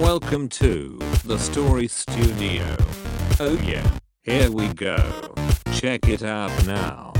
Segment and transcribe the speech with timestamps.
[0.00, 2.76] Welcome to the Story Studio.
[3.40, 4.98] Oh yeah, here we go.
[5.72, 7.14] Check it out now.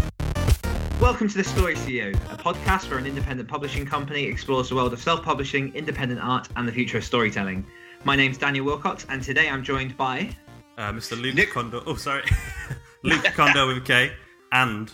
[1.01, 4.93] Welcome to the Story Studio, a podcast where an independent publishing company explores the world
[4.93, 7.65] of self-publishing, independent art, and the future of storytelling.
[8.05, 10.37] My name's Daniel Wilcox, and today I'm joined by
[10.77, 11.19] uh, Mr.
[11.19, 11.83] Luke Kondo.
[11.87, 12.25] Oh, sorry,
[13.03, 14.13] Luke Kondo with a K,
[14.53, 14.93] and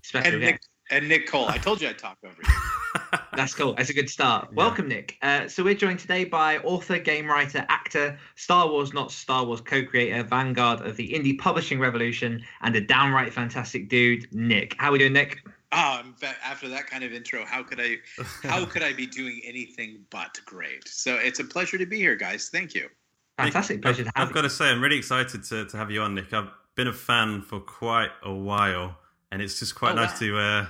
[0.00, 0.68] special and guest.
[0.90, 1.48] Nick, and Nick Cole.
[1.48, 3.18] I told you I'd talk over you.
[3.36, 3.74] That's cool.
[3.74, 4.52] That's a good start.
[4.54, 5.18] Welcome, Nick.
[5.22, 9.60] Uh, so we're joined today by author, game writer, actor, Star Wars not Star Wars
[9.60, 14.74] co-creator, vanguard of the indie publishing revolution, and a downright fantastic dude, Nick.
[14.78, 15.40] How are we doing, Nick?
[15.72, 17.96] Oh, I'm fa- after that kind of intro, how could I,
[18.44, 20.88] how could I be doing anything but great?
[20.88, 22.48] So it's a pleasure to be here, guys.
[22.48, 22.88] Thank you.
[23.36, 23.82] Fantastic.
[23.82, 26.14] Pleasure to have I've got to say, I'm really excited to, to have you on,
[26.14, 26.32] Nick.
[26.32, 28.96] I've been a fan for quite a while,
[29.30, 30.18] and it's just quite Oh, nice wow.
[30.20, 30.66] to, uh,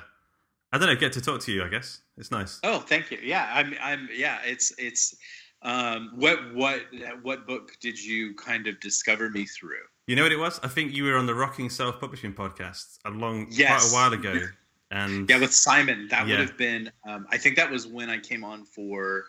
[0.76, 1.64] I don't know, get to talk to you.
[1.64, 2.60] I guess it's nice.
[2.62, 3.18] Oh, thank you.
[3.22, 3.74] Yeah, I'm.
[3.82, 4.08] I'm.
[4.14, 4.72] Yeah, it's.
[4.78, 5.16] It's.
[5.62, 6.54] Um, what.
[6.54, 6.82] What.
[7.22, 9.76] What book did you kind of discover me through?
[10.06, 10.60] You know what it was?
[10.62, 13.90] I think you were on the Rocking Self Publishing podcast a long, Yes.
[13.90, 14.46] quite a while ago,
[14.90, 16.08] and Yeah, with Simon.
[16.10, 16.38] That Yeah.
[16.38, 16.90] would have been.
[17.08, 19.24] Um, I think that was when I came on for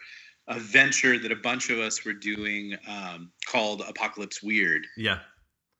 [0.49, 4.85] a venture that a bunch of us were doing um, called Apocalypse Weird.
[4.97, 5.19] yeah,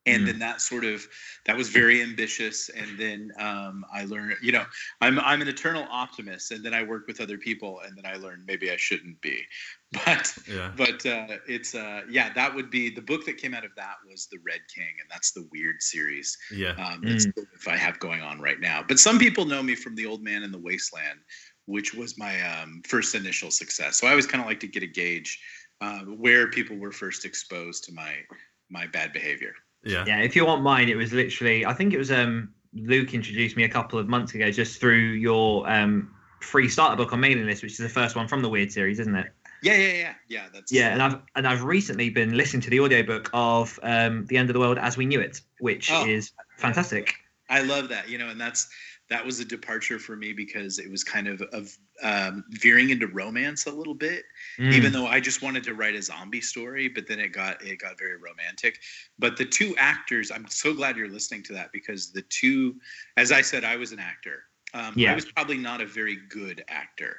[0.08, 0.26] and Mm.
[0.26, 1.06] then that sort of
[1.46, 4.64] that was very ambitious and then um, i learned you know
[5.00, 8.14] i'm i'm an eternal optimist and then i work with other people and then i
[8.16, 9.36] learned maybe i shouldn't be
[10.04, 10.70] but yeah.
[10.76, 13.96] but uh, it's uh, yeah that would be the book that came out of that
[14.10, 17.34] was the red king and that's the weird series Yeah, um, that's Mm.
[17.34, 18.78] sort of I have going on right now.
[18.86, 21.20] But some people know me from The Old Man in the Wasteland,
[21.66, 23.96] which was my um, first initial success.
[23.98, 25.30] So I always kind of like to get a gauge
[25.80, 28.12] uh, where people were first exposed to my
[28.70, 29.54] my bad behavior.
[29.84, 33.14] Yeah, Yeah, if you want mine, it was literally I think it was um Luke
[33.14, 37.20] introduced me a couple of months ago just through your um free starter book on
[37.20, 39.32] mailing list, which is the first one from the Weird series, isn't it?
[39.62, 40.46] Yeah, yeah, yeah, yeah.
[40.52, 44.36] That's Yeah, and I've and I've recently been listening to the audiobook of um The
[44.36, 46.06] End of the World as We Knew It, which Oh.
[46.06, 47.14] is fantastic.
[47.50, 48.08] I love that.
[48.08, 48.68] You know, and that's
[49.10, 53.06] that was a departure for me because it was kind of of um, veering into
[53.06, 54.24] romance a little bit.
[54.58, 54.72] Mm.
[54.74, 57.78] even though I just wanted to write a zombie story, but then it got it
[57.80, 58.78] got very romantic.
[59.18, 62.76] But the two actors, I'm so glad you're listening to that because the two,
[63.16, 64.42] as I said, I was an actor.
[64.74, 65.12] Um, Yeah.
[65.12, 67.16] I was probably not a very good actor,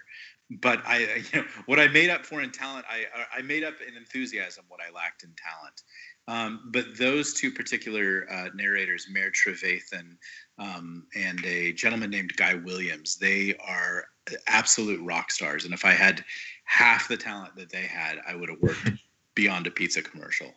[0.52, 3.64] but I, I- you know, what I made up for in talent, I I made
[3.64, 5.82] up in enthusiasm what I lacked in talent.
[6.30, 10.16] Um, but those two particular uh, narrators, Mare Trevathan
[10.60, 14.06] um, and a gentleman named Guy Williams, they are
[14.48, 15.66] absolute rock stars.
[15.66, 16.24] And if I had
[16.66, 18.92] half the talent that they had, I would have worked
[19.34, 20.54] beyond a pizza commercial.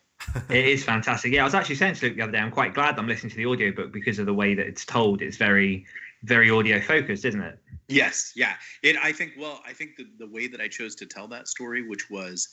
[0.51, 1.33] It is fantastic.
[1.33, 3.31] Yeah, I was actually saying to Luke the other day, I'm quite glad I'm listening
[3.31, 5.23] to the audiobook because of the way that it's told.
[5.23, 5.87] It's very,
[6.23, 7.59] very audio focused, isn't it?
[7.89, 8.55] Yes, yeah.
[8.83, 8.97] It.
[9.03, 9.33] I think.
[9.39, 12.49] Well, I think the the way that I chose to tell that story, which was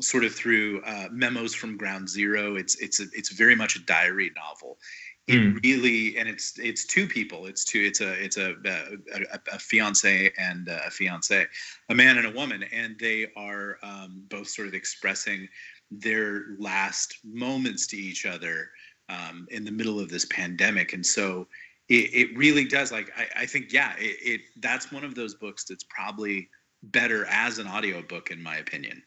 [0.00, 3.84] sort of through uh, memos from Ground Zero, it's it's a, it's very much a
[3.84, 4.78] diary novel.
[5.26, 5.62] It Mm.
[5.62, 7.46] really, and it's it's two people.
[7.46, 7.80] It's two.
[7.80, 11.46] It's a it's a a, a, a fiance and a fiance,
[11.90, 15.46] a man and a woman, and they are um, both sort of expressing
[15.90, 18.70] their last moments to each other
[19.10, 21.46] um, in the middle of this pandemic, and so
[21.88, 25.34] it, it really does like I, I think yeah it, it that's one of those
[25.34, 26.48] books that's probably
[26.82, 29.02] better as an audiobook in my opinion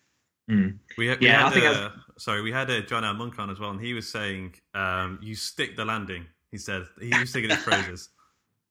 [0.49, 0.77] Mm.
[0.97, 3.13] We had, we Yeah, I think uh, I've- sorry, we had uh, John L.
[3.13, 6.83] Monk on as well, and he was saying, um, "You stick the landing." He said
[6.99, 8.09] he was singing his phrases.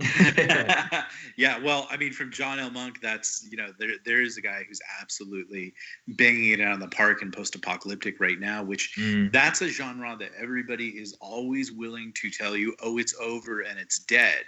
[1.37, 2.71] yeah, well, I mean, from John L.
[2.71, 5.75] Monk, that's you know, there there is a guy who's absolutely
[6.09, 9.33] banging it out in the park and post-apocalyptic right now, which Mm.
[9.33, 13.79] that's a genre that everybody is always willing to tell you, oh, it's over and
[13.79, 14.45] it's dead.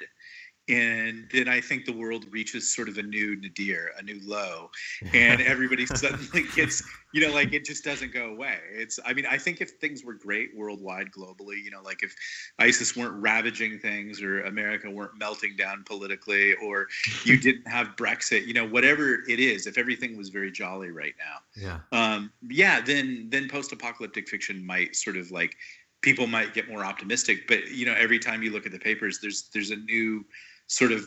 [0.69, 4.71] And then I think the world reaches sort of a new nadir, a new low,
[5.13, 8.59] and everybody suddenly gets, you know, like it just doesn't go away.
[8.73, 12.15] It's, I mean, I think if things were great worldwide, globally, you know, like if
[12.61, 16.87] ISIS weren't ravaging things or America weren't melting down politically or
[17.25, 21.15] you didn't have Brexit, you know, whatever it is, if everything was very jolly right
[21.19, 21.81] now, Yeah.
[21.91, 25.57] um, yeah, then then post-apocalyptic fiction might sort of like
[26.03, 27.49] people might get more optimistic.
[27.49, 30.25] But you know, every time you look at the papers, there's there's a new
[30.73, 31.07] sort of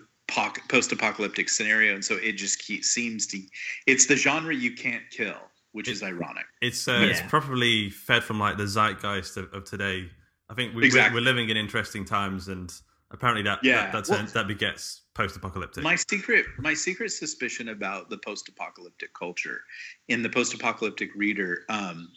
[0.69, 3.39] post-apocalyptic scenario, and so it just keeps, seems to
[3.87, 5.37] it's the genre you can't kill,
[5.71, 6.45] which is ironic.
[6.61, 10.09] It's uh, it's probably fed from like the zeitgeist of, of today.
[10.49, 11.13] I think we, Exactly.
[11.15, 12.71] we're, we're living in interesting times, and
[13.11, 13.85] apparently that Yeah.
[13.85, 15.83] that, that's Well- that begets post-apocalyptic.
[15.83, 19.61] My secret, my secret suspicion about the post-apocalyptic culture
[20.09, 22.09] in the post-apocalyptic reader, um,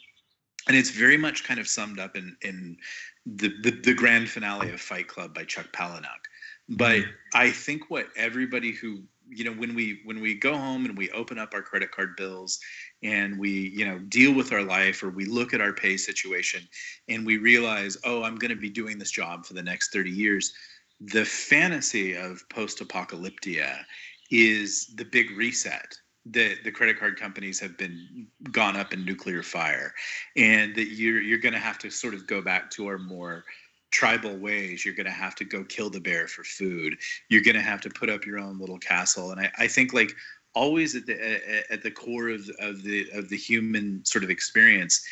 [0.67, 2.77] and it's very much kind of summed up in in
[3.25, 6.23] the, the the grand finale of Fight Club by Chuck Palahniuk.
[6.69, 7.11] But mm-hmm.
[7.33, 9.01] I think what everybody who
[9.31, 12.15] you know when we when we go home and we open up our credit card
[12.15, 12.59] bills
[13.03, 16.67] and we you know deal with our life or we look at our pay situation
[17.09, 20.09] and we realize oh i'm going to be doing this job for the next 30
[20.09, 20.53] years
[20.99, 23.83] the fantasy of post-apocalyptia
[24.31, 25.95] is the big reset
[26.25, 29.93] that the credit card companies have been gone up in nuclear fire
[30.35, 33.45] and that you're you're going to have to sort of go back to our more
[33.91, 36.97] tribal ways you're going to have to go kill the bear for food.
[37.29, 39.31] You're going to have to put up your own little castle.
[39.31, 40.13] And i, I think like
[40.53, 41.13] always at the
[41.57, 45.03] at, at the core of, of the of the human sort of experience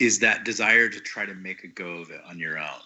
[0.00, 2.80] is that desire to try to make a go of it on your own.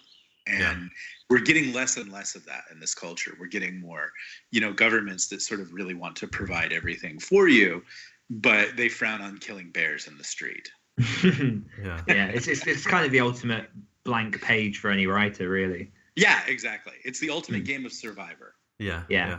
[0.48, 0.88] And Yeah.
[1.28, 3.36] we're getting less and less of that in this culture.
[3.40, 4.12] We're getting more
[4.50, 7.82] you know governments that sort of really want to provide everything for you
[8.28, 10.70] but they frown on killing bears in the street.
[11.82, 12.00] Yeah.
[12.08, 13.68] yeah, it's, it's it's kind of the ultimate
[14.06, 15.90] blank page for any writer, really.
[16.16, 19.38] yeah exactly it's the ultimate game of survivor Yeah, Yeah.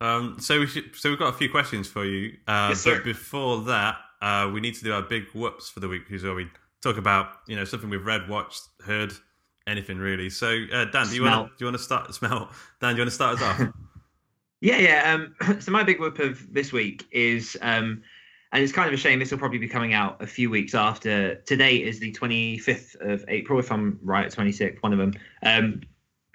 [0.00, 2.32] Um, so we should, so we've got a few questions for you.
[2.48, 3.02] Uh, Yes, but sir.
[3.04, 6.34] before that, uh, we need to do our big whoops for the week, because where
[6.34, 6.48] we
[6.82, 9.12] talk about you know something we've read, watched, heard,
[9.68, 10.28] anything really.
[10.28, 12.50] So uh, Dan, do you want to do you want to start smell?
[12.80, 13.68] Dan, do you want to start us off?
[14.64, 15.12] Yeah, yeah.
[15.12, 18.02] Um, so my big whoop of this week is, um,
[18.52, 19.18] and it's kind of a shame.
[19.18, 21.36] This will probably be coming out a few weeks after.
[21.36, 25.14] Today is the 25th of April, if I'm right, 26th, one of them.
[25.42, 25.80] Um,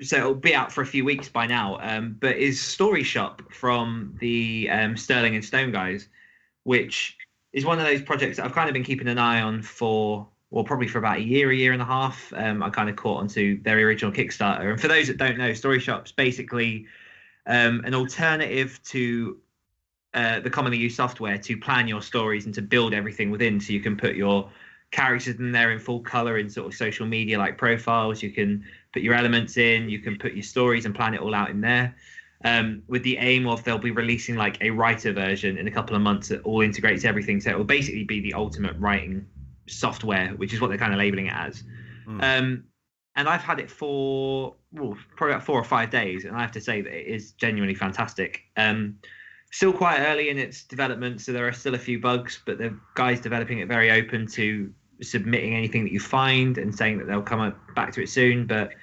[0.01, 1.77] so it'll be out for a few weeks by now.
[1.79, 6.07] Um, but is StoryShop from the um, Sterling and Stone guys,
[6.63, 7.15] which
[7.53, 10.27] is one of those projects that I've kind of been keeping an eye on for.
[10.49, 12.31] Well, probably for about a year, a year and a half.
[12.33, 14.71] Um, I kind of caught onto their original Kickstarter.
[14.71, 16.85] And for those that don't know, StoryShop's basically
[17.47, 19.37] um, an alternative to
[20.17, 23.59] uh, the commonly used software to plan your stories and to build everything within.
[23.59, 24.49] So you can put your
[24.89, 28.23] characters in there in full color in sort of social media like profiles.
[28.23, 29.89] You can put your elements in.
[29.89, 31.95] You can put your stories and plan it all out in there.
[32.43, 35.95] Um, with the aim of they'll be releasing like a writer version in a couple
[35.95, 37.39] of months that all integrates everything.
[37.39, 39.23] So it will basically be the ultimate writing
[39.67, 41.63] software, which is what they're kind of labeling it as.
[42.07, 42.23] Mm.
[42.23, 42.63] Um,
[43.15, 46.53] and I've had it for well, probably about four or five days, and I have
[46.53, 48.41] to say that it is genuinely fantastic.
[48.55, 48.97] Um,
[49.51, 52.77] still quite early in its development, so there are still a few bugs, but the
[52.95, 54.71] guys developing it very open to
[55.01, 58.45] submitting anything that you find and saying that they'll come back to it soon.
[58.47, 58.73] But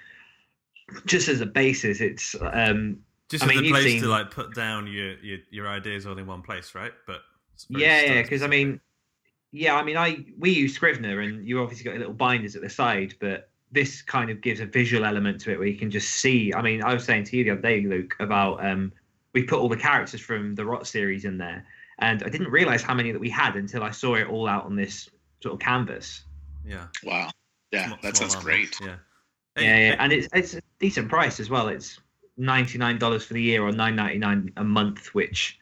[1.06, 2.98] just as a basis, it's um,
[3.28, 6.06] Just I as mean, a place seen- to like put down your, your your ideas
[6.06, 6.92] all in one place, right?
[7.06, 7.22] But
[7.68, 8.80] yeah, yeah, because I mean,
[9.52, 12.70] yeah, I mean, I we use Scrivener, and you obviously got little binders at the
[12.70, 16.08] side, but this kind of gives a visual element to it where you can just
[16.10, 16.52] see.
[16.54, 18.92] I mean, I was saying to you the other day, Luke, about um,
[19.34, 21.66] we put all the characters from the Rot series in there,
[21.98, 24.64] and I didn't realize how many that we had until I saw it all out
[24.64, 25.08] on this
[25.42, 26.24] sort of canvas.
[26.64, 27.30] yeah, wow
[27.72, 28.96] yeah Small- that small sounds great Yeah,
[29.58, 31.68] Yeah, yeah, and it's it's a decent price as well.
[31.68, 31.98] It's
[32.36, 35.58] ninety nine dollars for the year or nine ninety nine a month, which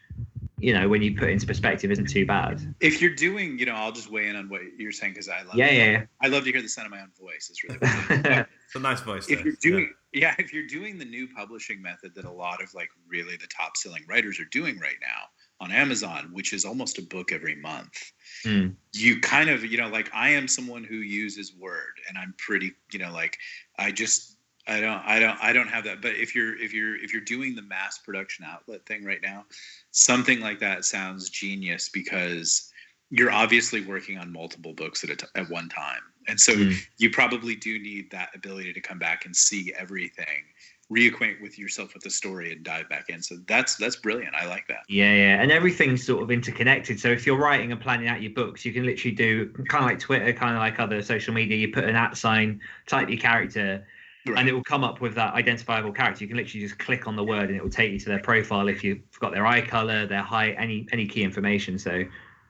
[0.59, 2.75] you know when you put it into perspective isn't too bad.
[2.81, 5.43] if you're doing you know i'll just weigh in on what you're saying because i
[5.43, 7.79] love Yeah, yeah, i love to hear the sound of my own voice it's really
[7.83, 8.45] yeah.
[8.67, 9.29] it's a nice voice.
[9.29, 10.02] if there, you're doing yeah.
[10.39, 13.77] if you're doing the new publishing method that a lot of like really the top
[13.77, 15.25] selling writers are doing right now
[15.61, 18.13] on amazon which is almost a book every month
[18.45, 18.69] Hmm.
[18.93, 22.73] you kind of you know like i am someone who uses word and i'm pretty
[22.93, 23.39] you know like
[23.79, 26.97] i just i don't i don't i don't have that but if you're if you're
[26.97, 29.45] if you're doing the mass production outlet thing right now
[29.93, 32.72] something like that sounds genius because
[33.15, 36.75] you're obviously working on multiple books at a t- at one time and so Mm.
[36.99, 40.45] you probably do need that ability to come back and see everything
[40.91, 43.23] reacquaint with yourself with the story and dive back in.
[43.23, 44.35] So that's that's brilliant.
[44.35, 44.81] I like that.
[44.89, 47.01] Yeah, yeah, and everything's sort of interconnected.
[47.01, 49.91] So if you're writing and planning out your books, you can literally do kind of
[49.91, 51.57] like Twitter, kind of like other social media.
[51.57, 53.87] You put an at sign, type your character,
[54.27, 54.39] Right.
[54.39, 56.25] and it will come up with that identifiable character.
[56.25, 58.21] You can literally just click on the word, and it will take you to their
[58.21, 61.79] profile if you've got their eye color, their height, any any key information.
[61.79, 62.05] So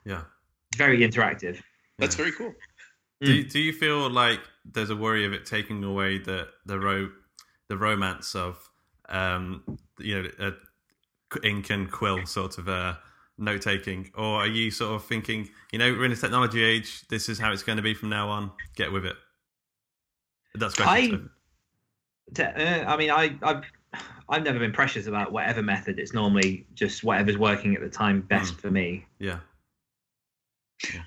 [0.05, 0.23] Yeah.
[0.73, 1.61] It's very interactive.
[1.99, 2.55] That's very cool.
[3.21, 6.79] Do you, do you feel like there's a worry of it taking away the the
[6.79, 7.13] ro-
[7.69, 8.69] the romance of
[9.09, 12.95] um you know a ink and quill sort of uh
[13.39, 17.07] note taking or are you sort of thinking you know we're in a technology age
[17.09, 19.17] this is how it's going to be from now on get with it
[20.55, 21.31] that's I- question
[22.39, 23.65] uh, I mean, I, I've
[24.29, 25.99] I've never been precious about whatever method.
[25.99, 29.05] It's normally just whatever's working at the time best for me.
[29.19, 29.41] yeah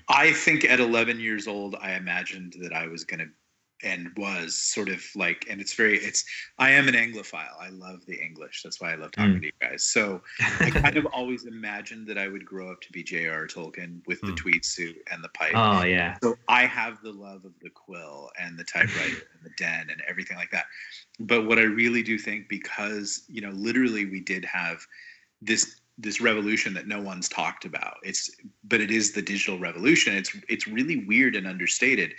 [0.08, 3.26] I think at 11 years old, I imagined that I was going to
[3.82, 6.24] and was sort of like, and it's very, it's,
[6.58, 7.60] I am an Anglophile.
[7.60, 8.62] I love the English.
[8.62, 9.40] That's why I love talking Mm.
[9.40, 9.84] to you guys.
[9.84, 13.46] So I kind of always imagined that I would grow up to be J.R.
[13.46, 14.36] Tolkien with the Mm.
[14.36, 15.52] tweed suit and the pipe.
[15.54, 19.50] Oh yeah, So I have the love of the quill and the typewriter and the
[19.58, 20.64] den and everything like that.
[21.20, 24.86] But what I really do think, because you know, literally, we did have
[25.42, 27.96] this this revolution that no one's talked about.
[28.02, 28.30] It's
[28.64, 30.14] but it is the digital revolution.
[30.14, 32.14] It's it's really weird and understated,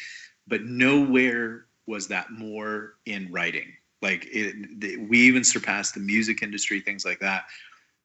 [0.48, 3.72] but nowhere was that more in writing.
[4.02, 7.46] Like it, the, we even surpassed the music industry, things like that,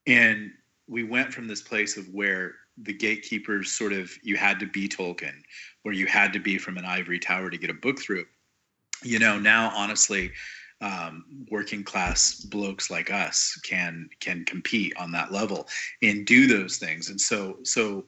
[0.07, 0.51] and
[0.89, 4.89] we went from this place of where the gatekeepers sort of you had to be
[4.89, 5.43] Tolkien,
[5.85, 8.25] or you had to be from an ivory tower to get a book through.
[9.03, 10.33] You know, now honestly,
[10.83, 15.67] um, working class blokes like us can can compete on that level
[16.03, 17.09] and do those things.
[17.09, 18.05] And so so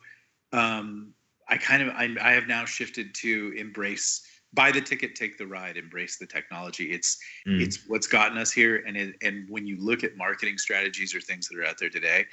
[0.52, 1.14] um,
[1.48, 4.22] I kind of I, I have now shifted to embrace
[4.54, 6.92] buy the ticket, take the ride, embrace the technology.
[6.92, 7.60] It's Mm.
[7.60, 8.82] it's what's gotten us here.
[8.86, 11.90] And it, and when you look at marketing strategies or things that are out there
[11.90, 12.24] today,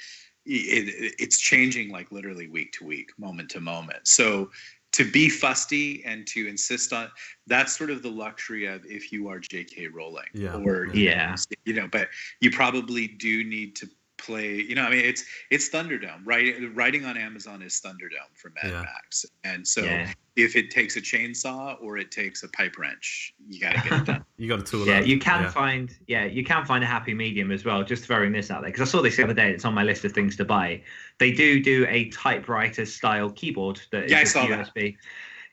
[0.46, 4.08] it, it, it's changing like literally week to week, moment to moment.
[4.08, 4.50] So
[4.92, 7.08] to be fusty and to insist on
[7.46, 9.88] that's sort of the luxury of if you are J.K.
[9.88, 10.54] Rowling Yeah.
[10.56, 11.34] or Yeah.
[11.64, 12.08] you know, but
[12.40, 14.60] you probably do need to play.
[14.62, 16.20] You know, I mean, it's it's Thunderdome.
[16.24, 18.82] Writing writing on Amazon is Thunderdome for Mad Yeah.
[18.82, 20.12] Max, and so Yeah.
[20.34, 24.00] If it takes a chainsaw or it takes a pipe wrench, you got to get
[24.00, 24.24] it done.
[24.38, 24.98] you got a tool yeah.
[24.98, 25.06] out.
[25.06, 25.50] You can yeah.
[25.50, 27.82] find yeah, you can find a happy medium as well.
[27.84, 29.50] Just throwing this out there because I saw this the other day.
[29.50, 30.82] It's on my list of things to buy.
[31.18, 34.70] They do do a typewriter style keyboard that is Yeah, I just saw that.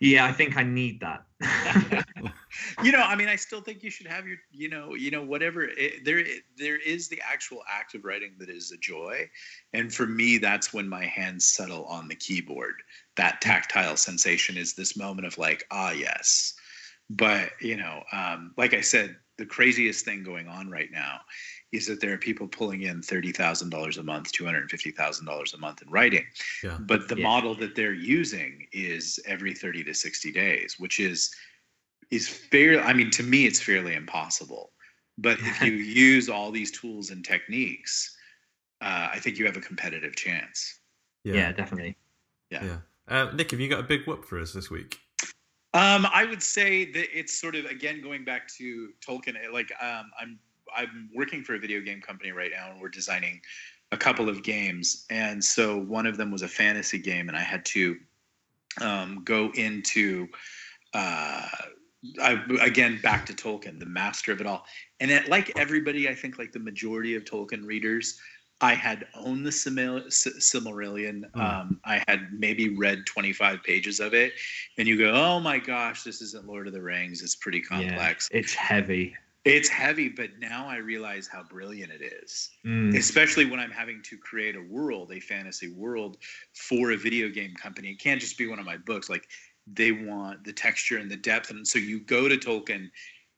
[0.01, 0.12] USB.
[0.12, 1.25] Yeah, I think I need that.
[2.84, 5.24] you know, I mean, I still think you should have your, you know, you know,
[5.24, 5.63] whatever.
[5.63, 6.24] It, there,
[6.58, 9.29] there is the actual act of writing that is a joy,
[9.74, 12.75] and for me, that's when my hands settle on the keyboard.
[13.15, 16.53] That tactile sensation is this moment of like, ah, yes.
[17.10, 21.22] But you know, um, like I said, the craziest thing going on right now
[21.72, 24.72] is that there are people pulling in thirty thousand dollars a month, two hundred and
[24.72, 26.26] fifty thousand dollars a month in writing.
[26.64, 26.78] Yeah.
[26.80, 27.24] But the Yeah.
[27.24, 31.34] model that they're using is every thirty to sixty days, which is
[32.12, 32.82] is fair.
[32.84, 34.72] I mean, to me, it's fairly impossible.
[35.18, 38.16] But if you use all these tools and techniques,
[38.82, 40.80] uh, I think you have a competitive chance.
[41.24, 41.52] yeah.
[41.52, 41.96] definitely.
[42.50, 42.64] Yeah.
[42.64, 42.78] yeah.
[43.08, 44.98] Uh, Nick, have you got a big whoop for us this week?
[45.76, 49.36] Um, I would say that it's sort of again going back to Tolkien.
[49.54, 50.40] Like, um, I'm
[50.76, 53.42] I'm working for a video game company right now, and we're designing
[53.92, 55.06] a couple of games.
[55.10, 57.98] And so one of them was a fantasy game, and I had to
[58.82, 60.28] um, go into
[60.94, 61.48] uh,
[62.22, 64.66] I, again back to Tolkien, the master of it all.
[65.00, 68.20] And like everybody, I think like the majority of Tolkien readers,
[68.62, 71.30] I had owned the Simil- S- Silmarillion.
[71.32, 71.42] Mm.
[71.42, 74.34] Um, I had maybe read 25 pages of it,
[74.78, 77.22] and you go, "Oh my gosh, this isn't Lord of the Rings.
[77.22, 78.30] It's pretty complex.
[78.32, 79.16] Yeah, it's heavy.
[79.50, 82.96] It's heavy." But now I realize how brilliant it is Mm.
[82.96, 86.18] especially when I'm having to create a world, a fantasy world
[86.53, 87.91] for a video game company.
[87.91, 89.10] It can't just be one of my books.
[89.10, 89.27] Like
[89.68, 91.50] they want the texture and the depth.
[91.51, 92.89] And so you go to Tolkien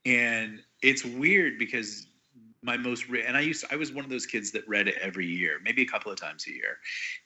[0.05, 2.07] and it's weird because
[2.63, 4.87] my most re- and I used to, I was one of those kids that read
[4.87, 6.77] it every year, maybe a couple of times a year.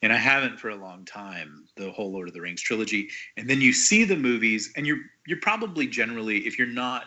[0.01, 3.09] And I haven't for a long time, the whole Lord of the Rings trilogy.
[3.35, 7.05] And then you see the movies and you're you're probably generally if you're not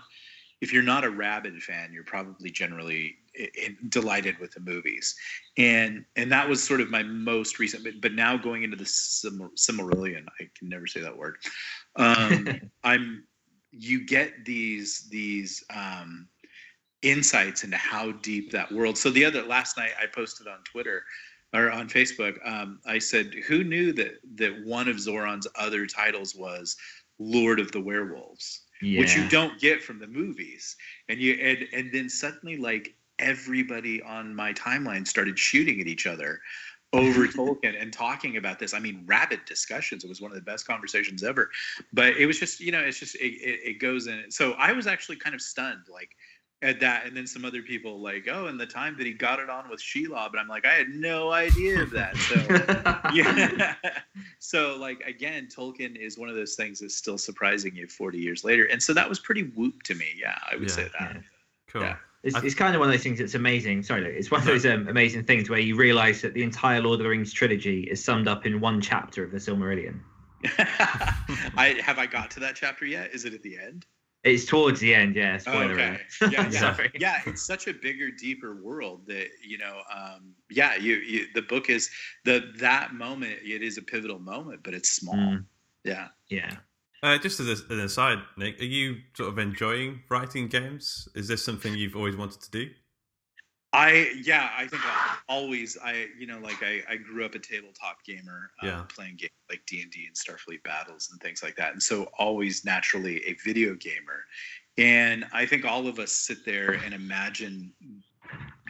[0.60, 5.14] if you're not a rabid fan, you're probably generally i- i- delighted with the movies,
[5.56, 7.84] and and that was sort of my most recent.
[7.84, 11.36] But, but now going into the Silmarillion, I can never say that word.
[11.96, 12.48] Um,
[12.84, 13.24] I'm
[13.70, 16.28] you get these these um,
[17.02, 18.98] insights into how deep that world.
[18.98, 21.04] So the other last night I posted on Twitter
[21.54, 22.36] or on Facebook.
[22.46, 26.76] Um, I said, "Who knew that that one of Sauron's other titles was
[27.18, 29.00] Lord of the Werewolves?" Yeah.
[29.00, 30.76] which you don't get from the movies
[31.08, 36.06] and you and and then suddenly like everybody on my timeline started shooting at each
[36.06, 36.40] other
[36.92, 38.74] over Tolkien and talking about this.
[38.74, 40.04] I mean, rabid discussions.
[40.04, 41.50] It was one of the best conversations ever.
[41.92, 44.30] But it was just, you know, it's just it, it, it goes in.
[44.30, 46.10] So I was actually kind of stunned, like
[46.60, 49.38] at that, and then some other people like, oh, and the time that he got
[49.38, 52.16] it on with Shelob, and I'm like, I had no idea of that.
[52.16, 52.34] So
[53.14, 53.74] yeah.
[54.38, 58.44] so like again, Tolkien is one of those things that's still surprising you 40 years
[58.44, 60.06] later, and so that was pretty whoop to me.
[60.16, 60.74] Yeah, I would Yeah.
[60.74, 61.14] say that.
[61.14, 61.20] Yeah.
[61.68, 61.82] Cool.
[61.82, 61.96] Yeah.
[62.24, 63.84] It's, it's kind of one of those things that's amazing.
[63.84, 66.80] Sorry, Luke, it's one of those um, amazing things where you realize that the entire
[66.80, 70.00] Lord of the Rings trilogy is summed up in one chapter of the Silmarillion.
[71.56, 73.10] I have I got to that chapter yet?
[73.12, 73.86] Is it at the end?
[74.34, 75.34] It's towards the end, yeah.
[75.34, 76.00] Oh, Spoiler okay.
[76.30, 77.20] Yeah, yeah, yeah.
[77.26, 79.80] It's such a bigger, deeper world that you know.
[79.94, 81.26] Um, yeah, you, you.
[81.34, 81.90] The book is
[82.24, 83.38] the that moment.
[83.42, 85.16] It is a pivotal moment, but it's small.
[85.16, 85.44] Mm.
[85.84, 86.08] Yeah.
[86.28, 86.56] Yeah.
[87.02, 91.08] Uh, just as a- an aside, Nick, are you sort of enjoying writing games?
[91.14, 92.70] Is this something you've always wanted to do?
[93.72, 97.38] I yeah, I think I always I you know like I, I grew up a
[97.38, 98.84] tabletop gamer, um, Yeah.
[98.88, 102.04] playing games like D and D and Starfleet battles and things like that, and so
[102.18, 104.24] always naturally a video gamer,
[104.78, 107.74] and I think all of us sit there and imagine,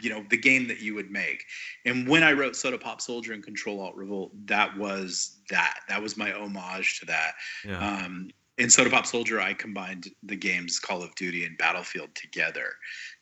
[0.01, 1.45] you know, the game that you would make,
[1.85, 6.01] and when I wrote Soda Pop Soldier and Control Alt Revolt, that was that that
[6.01, 8.03] was my homage to that, Yeah.
[8.05, 12.73] um, in Soda Pop Soldier, I combined the games Call of Duty and Battlefield together.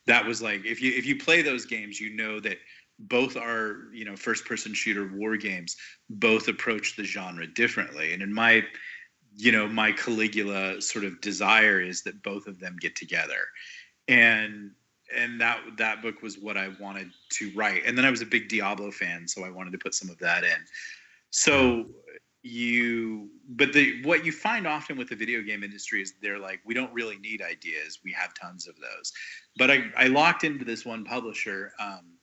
[0.07, 2.57] That was like if you if you play those games, you know that
[2.99, 5.75] both are you know first person shooter war games.
[6.09, 8.63] Both approach the genre differently, and in my
[9.35, 13.45] you know my Caligula sort of desire is that both of them get together,
[14.07, 14.71] and
[15.15, 17.83] and that that book was what I wanted to write.
[17.85, 20.17] And then I was a big Diablo fan, so I wanted to put some of
[20.19, 20.57] that in.
[21.29, 21.85] So
[22.47, 26.59] you but the what you find often with the video game industry is they're like
[26.65, 27.99] we don't really need ideas.
[28.03, 29.13] We have tons of those.
[29.57, 32.17] But i, I locked into this one publisher um,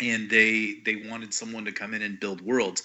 [0.00, 2.82] and they they wanted someone to come in and build worlds.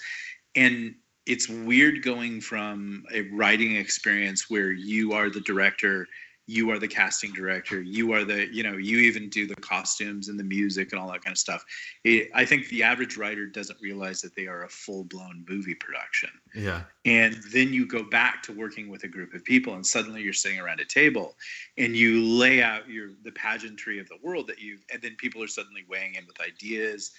[0.56, 0.94] And
[1.26, 6.06] it's weird going from a writing experience where you are the director
[6.50, 10.28] you are the casting director you are the you know you even do the costumes
[10.28, 11.64] and the music and all that kind of stuff.
[12.02, 16.30] It, i think the average writer doesn't realize that they are a full-blown movie production.
[16.54, 16.82] Yeah.
[17.04, 20.32] and then you go back to working with a group of people and suddenly you're
[20.32, 21.36] sitting around a table
[21.78, 25.42] and you lay out your the pageantry of the world that you and then people
[25.42, 27.12] are suddenly weighing in with ideas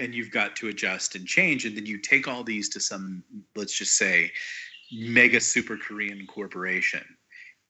[0.00, 1.66] and you've got to adjust and change.
[1.66, 3.22] And then you take all these to some
[3.54, 4.32] let's just say
[4.92, 7.04] mega super korean corporation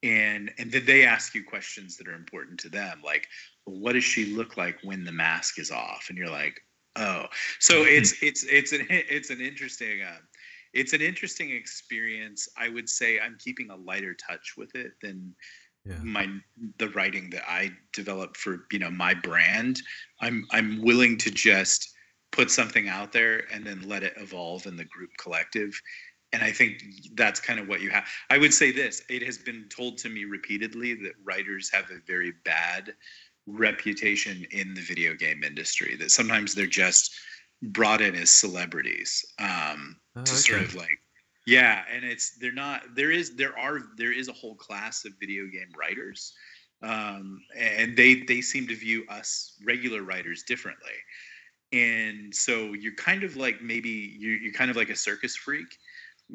[0.02, 3.28] and and then they ask you questions that are important to them like
[3.64, 6.06] what does she look like when the mask is off?
[6.08, 6.60] And you're like
[6.96, 7.26] oh.
[7.60, 10.18] So it's it's it's an it's an interesting uh,
[10.74, 12.48] it's an interesting experience.
[12.56, 15.34] I would say i'm keeping a lighter touch with it than
[15.84, 15.98] Yeah.
[16.02, 16.28] my
[16.78, 19.80] the writing that i developed for you know my brand.
[20.20, 21.92] I'm i'm willing to just
[22.30, 25.72] put something out there and then let it evolve in the group collective
[26.32, 26.82] and i think
[27.14, 28.04] that's kind of what you have.
[28.30, 32.00] I would say this it has been told to me repeatedly that writers have a
[32.06, 32.94] very bad
[33.46, 37.12] reputation in the video game industry that sometimes they're just
[37.60, 40.98] brought in as celebrities um, Oh, to sort of like
[41.46, 45.12] yeah and it's they're not there is there are there is a whole class of
[45.18, 46.34] video game writers
[46.82, 50.90] um, and they they seem to view us regular writers differently.
[51.72, 55.78] And so you're kind of like maybe you're, you're kind of like a circus freak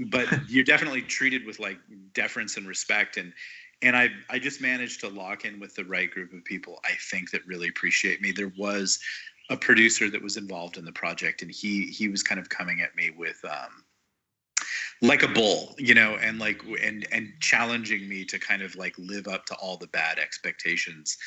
[0.05, 1.77] but you're definitely treated with like
[2.13, 3.33] deference and respect and
[3.81, 6.93] and I I just managed to lock in with the right group of people I
[7.11, 8.31] think that really appreciate me.
[8.31, 8.99] There was
[9.49, 12.81] a producer that was involved in the project and he he was kind of coming
[12.81, 13.83] at me with um
[15.01, 18.95] like a bull, you know, and like and and challenging me to kind of like
[18.97, 21.17] live up to all the bad expectations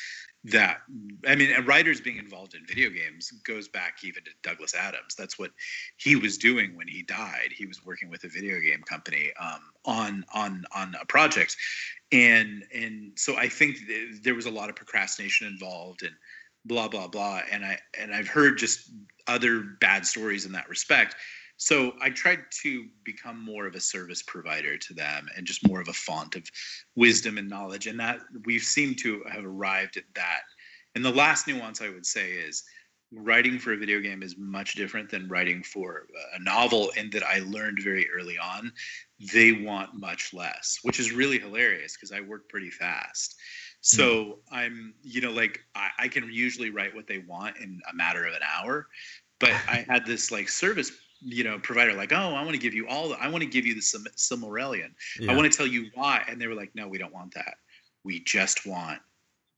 [0.45, 0.81] that
[1.27, 5.15] I mean, writers being involved in video games goes back even to Douglas Adams.
[5.15, 5.51] That's what
[5.97, 7.49] he was doing when he died.
[7.55, 11.55] He was working with a video game company um, on on on a project,
[12.11, 16.15] and and so I think th- there was a lot of procrastination involved and
[16.65, 17.41] blah blah blah.
[17.51, 18.89] And I and I've heard just
[19.27, 21.15] other bad stories in that respect.
[21.61, 25.79] So I tried to become more of a service provider to them and just more
[25.79, 26.43] of a font of
[26.95, 27.85] wisdom and knowledge.
[27.85, 30.41] And that we've seemed to have arrived at that.
[30.95, 32.63] And the last nuance I would say is
[33.13, 37.21] writing for a video game is much different than writing for a novel in that
[37.21, 38.71] I learned very early on
[39.31, 43.35] they want much less, which is really hilarious because I work pretty fast.
[43.83, 43.97] Hmm.
[43.97, 47.95] So I'm, you know, like I, I can usually write what they want in a
[47.95, 48.87] matter of an hour,
[49.39, 52.73] but I had this like service, you know, provider like, oh, I want to give
[52.73, 54.89] you all the, I want to give you the Sim- Silmarillion.
[55.19, 55.31] Yeah.
[55.31, 57.55] I want to tell you why, and they were like, no, we don't want that.
[58.03, 58.99] We just want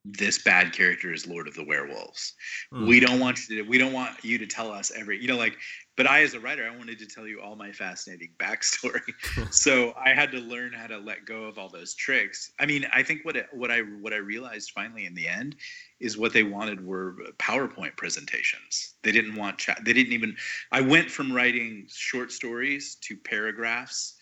[0.06, 2.34] this bad character is Lord of the Werewolves.
[2.71, 2.88] Hmm.
[2.88, 5.38] We don't want you to we don't want you to tell us every you know
[5.38, 5.58] like
[5.95, 9.13] but I as a writer I wanted to tell you all my fascinating backstory.
[9.51, 12.51] so I had to learn how to let go of all those tricks.
[12.60, 15.56] I mean, I think what it, what I what I realized finally in the end
[15.99, 18.95] is what they wanted were PowerPoint presentations.
[19.03, 19.82] They didn't want chat.
[19.84, 20.36] They didn't even
[20.71, 24.15] I went from writing short stories to paragraphs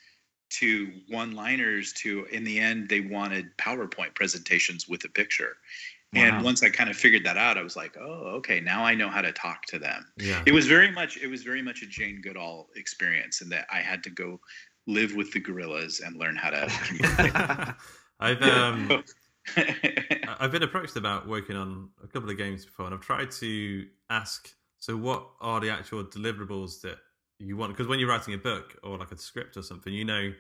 [0.51, 5.55] to one liners to in the end they wanted powerpoint presentations with a picture
[6.13, 6.23] Wow.
[6.23, 8.93] and once i kind of figured that out i was like oh okay now i
[8.93, 10.43] know how to talk to them Yeah.
[10.45, 13.79] it was very much it was very much a jane goodall experience in that i
[13.79, 14.39] had to go
[14.87, 17.33] live with the gorillas and learn how to communicate
[18.19, 19.03] I've um,
[20.39, 23.87] I've been approached about working on a couple of games before, and I've tried to
[24.11, 24.47] ask.
[24.77, 26.97] So, what are the actual deliverables that
[27.39, 27.71] you want?
[27.73, 30.31] Because when you're writing a book or like a script or something, you know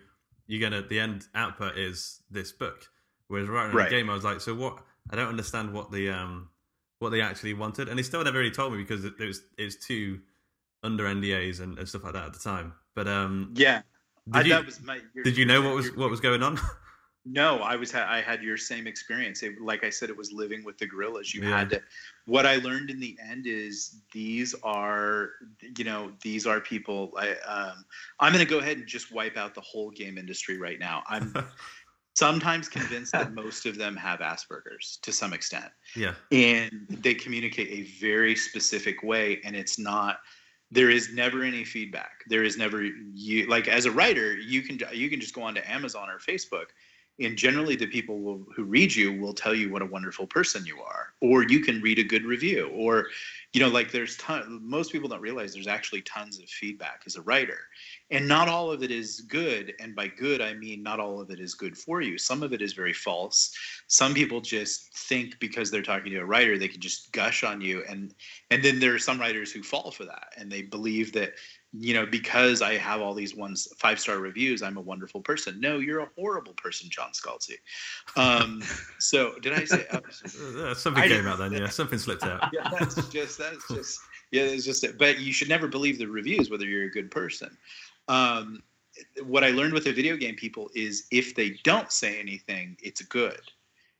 [0.45, 2.85] you're gonna the end output is this book.
[3.27, 3.87] Whereas writing Right.
[3.87, 4.83] a game, I was like, so what?
[5.09, 6.49] I don't understand what the um
[6.99, 9.41] what they actually wanted, and they still never really told me because it, it was
[9.57, 10.19] it was too
[10.83, 12.73] under NDAs and, and stuff like that at the time.
[12.95, 13.81] But um, yeah
[14.27, 16.19] did I, you that was my your- did you know what was your- what was
[16.19, 16.59] going on?
[17.23, 19.43] No, I was I had your same experience.
[19.43, 21.35] It, like I said, it was living with the gorillas.
[21.35, 21.55] You Yeah.
[21.59, 21.81] had to.
[22.25, 25.29] What I learned in the end is these are,
[25.77, 27.13] you know, these are people.
[27.15, 27.85] I, um,
[28.19, 31.03] I'm going to go ahead and just wipe out the whole game industry right now.
[31.09, 31.31] I'm
[32.13, 35.71] sometimes convinced that most of them have Asperger's to some extent.
[35.95, 40.19] Yeah, and they communicate a very specific way and it's not
[40.73, 42.23] there is never any feedback.
[42.27, 45.61] There is never you like as a writer you can you can just go onto
[45.65, 46.67] amazon or facebook
[47.19, 50.65] and generally the people will, who read you will tell you what a wonderful person
[50.65, 53.07] you are or you can read a good review or
[53.53, 57.15] you know like there's ton most people don't realize there's actually tons of feedback as
[57.15, 57.59] a writer.
[58.09, 61.29] And not all of it is good and by good i mean not all of
[61.29, 62.17] it is good for you.
[62.17, 63.53] Some of it is very false.
[63.87, 67.61] Some people just think because they're talking to a writer they can just gush on
[67.61, 68.13] you and
[68.49, 71.33] and then there are some writers who fall for that and they believe that
[71.73, 75.59] you know because i have all these ones five star reviews i'm a wonderful person
[75.61, 77.55] no you're a horrible person john scalzi
[78.17, 78.61] um
[78.99, 79.99] so did i say uh,
[80.71, 81.53] Uh, something I came out then.
[81.53, 82.49] Yeah, something slipped out.
[82.53, 83.99] yeah, that's just that's just
[84.31, 84.97] yeah, it's just it.
[84.97, 87.57] But you should never believe the reviews whether you're a good person.
[88.07, 88.61] Um,
[89.23, 93.01] what I learned with the video game people is if they don't say anything, it's
[93.01, 93.41] good,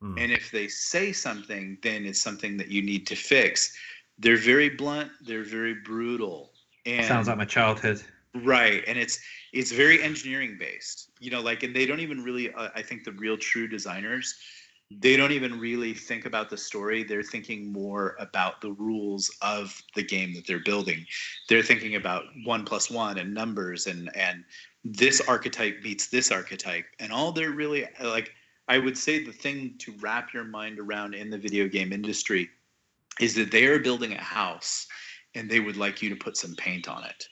[0.01, 0.17] Hmm.
[0.17, 3.75] and if they say something, then it's something that you need to fix.
[4.17, 5.11] They're very blunt.
[5.21, 6.50] They're very brutal.
[6.85, 8.01] And Sounds like my childhood.
[8.33, 9.19] right and it's
[9.51, 13.03] it's very engineering based you know like and they don't even really uh, i think
[13.03, 14.35] the real true designers
[14.99, 17.03] they don't even really think about the story.
[17.03, 21.05] They're thinking more about the rules of the game that they're building.
[21.47, 24.43] They're thinking about one plus one and numbers and and
[24.83, 26.85] this archetype meets this archetype.
[26.99, 28.33] And all they're really like
[28.67, 32.49] i would say the thing to wrap your mind around in the video game industry
[33.19, 34.87] is that they are building a house
[35.35, 37.27] and they would like you to put some paint on it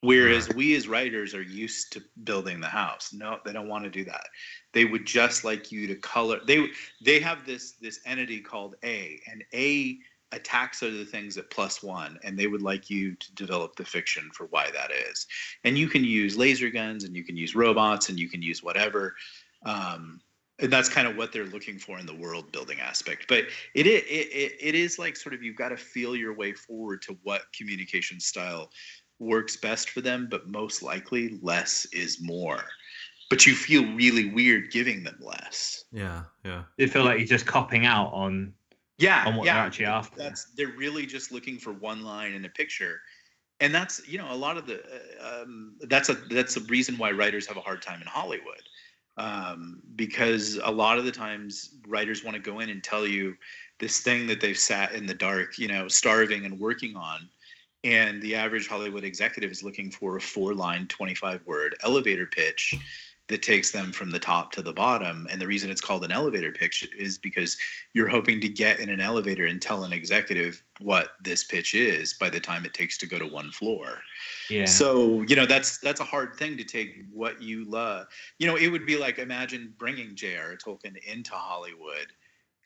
[0.00, 3.12] Whereas we as writers are used to building the house.
[3.12, 4.26] No, they don't want to do that.
[4.72, 6.38] They would just like you to color.
[6.46, 6.68] They
[7.04, 9.98] they have this this entity called A, and A
[10.30, 14.30] attacks other things at plus one, and they would like you to develop the fiction
[14.32, 15.26] for why that is.
[15.64, 18.62] And you can use laser guns, and you can use robots, and you can use
[18.62, 19.16] whatever.
[19.64, 20.20] Um,
[20.60, 23.26] and that's kind of what they're looking for in the world building aspect.
[23.28, 23.44] But
[23.74, 27.02] it it it, it is like sort of you've got to feel your way forward
[27.02, 28.70] to what communication style
[29.18, 32.62] works best for them, but most likely less is more.
[33.30, 35.84] But you feel really weird giving them less.
[35.92, 36.64] Yeah, yeah.
[36.78, 38.54] You feel like you're just copping out on
[38.98, 39.54] Yeah, on what yeah.
[39.54, 40.16] they're actually after.
[40.16, 43.00] That's they're really just looking for one line in a picture,
[43.60, 44.82] and that's you know a lot of the
[45.22, 48.62] uh, um, that's a that's a reason why writers have a hard time in Hollywood,
[49.18, 53.36] um, because a lot of the times writers want to go in and tell you
[53.80, 57.28] this thing that they've sat in the dark, you know, starving and working on,
[57.84, 62.74] and the average Hollywood executive is looking for a four line, 25 word elevator pitch
[63.28, 65.26] that takes them from the top to the bottom.
[65.30, 67.56] And the reason it's called an elevator pitch is because
[67.92, 72.14] you're hoping to get in an elevator and tell an executive what this pitch is
[72.14, 74.00] by the time it takes to go to one floor.
[74.48, 74.64] Yeah.
[74.64, 78.06] So, you know, that's that's a hard thing to take what you love.
[78.38, 80.56] You know, it would be like imagine bringing J.R.
[80.56, 82.12] Tolkien into Hollywood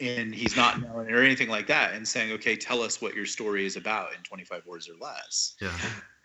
[0.01, 3.27] and he's not known or anything like that and saying, okay, tell us what your
[3.27, 5.77] story is about in 25 words or less Yeah.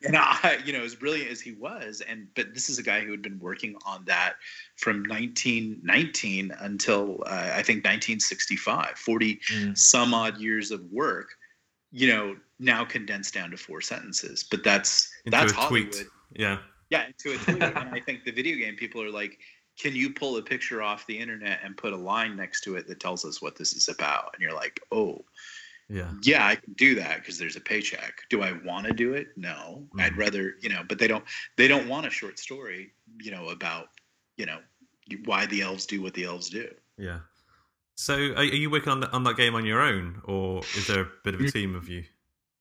[0.03, 2.99] And I, you know, as brilliant as he was, and but this is a guy
[3.01, 4.33] who had been working on that
[4.75, 9.77] from 1919 until uh, I think 1965, 40 Mm.
[9.77, 11.29] some odd years of work.
[11.91, 14.43] You know, now condensed down to four sentences.
[14.43, 15.91] But that's Into that's Hollywood.
[15.93, 16.05] tweet.
[16.36, 16.57] Yeah.
[16.89, 17.63] Yeah, into a tweet.
[17.63, 19.39] and I think the video game people are like,
[19.79, 22.88] can you pull a picture off the internet and put a line next to it
[22.88, 24.31] that tells us what this is about?
[24.33, 25.23] And you're like, oh,
[25.89, 26.12] Yeah.
[26.23, 28.21] yeah, I can do that because there's a paycheck.
[28.30, 29.30] Do I want to do it?
[29.38, 30.17] No, I'd Mhm.
[30.17, 31.23] rather, you know, but they don't,
[31.56, 33.89] they don't want a short story, you know, about,
[34.36, 34.60] you know,
[35.26, 36.69] why the elves do what the elves do.
[36.97, 37.19] Yeah.
[37.95, 40.88] So, are, are you working on, the, on that game on your own, or is
[40.88, 42.04] there a bit of a team of you?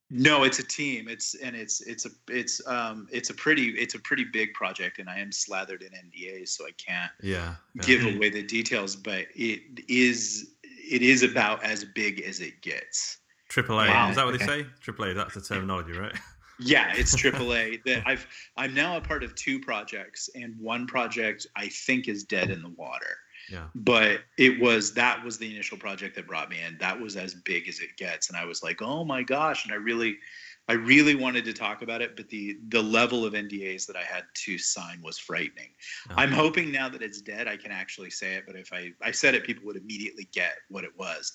[0.09, 1.09] No, it's a team.
[1.09, 4.99] It's and it's it's a it's um it's a pretty it's a pretty big project,
[4.99, 7.55] and I am slathered in NDAs, so I can't Yeah.
[7.75, 7.83] yeah.
[7.85, 8.95] give away the details.
[8.95, 10.51] But it is
[10.89, 13.17] it is about as big as it gets.
[13.49, 13.87] Triple A.
[13.87, 14.65] Wow, Is that what they say?
[14.81, 15.13] Triple A.
[15.13, 16.15] That's the terminology, right?
[16.59, 17.83] Yeah, it's AAA.
[17.83, 18.25] that I've
[18.57, 22.63] I'm now a part of two projects, and one project I think is dead in
[22.63, 23.15] the water.
[23.51, 23.67] Yeah.
[23.75, 26.77] But it was that was the initial project that brought me in.
[26.79, 29.65] That was as big as it gets, and I was like, oh my gosh!
[29.65, 30.17] And I really,
[30.69, 34.03] I really wanted to talk about it, but the the level of NDAs that I
[34.03, 35.69] had to sign was frightening.
[36.09, 36.15] Oh.
[36.17, 38.43] I'm hoping now that it's dead, I can actually say it.
[38.45, 41.33] But if I I said it, people would immediately get what it was.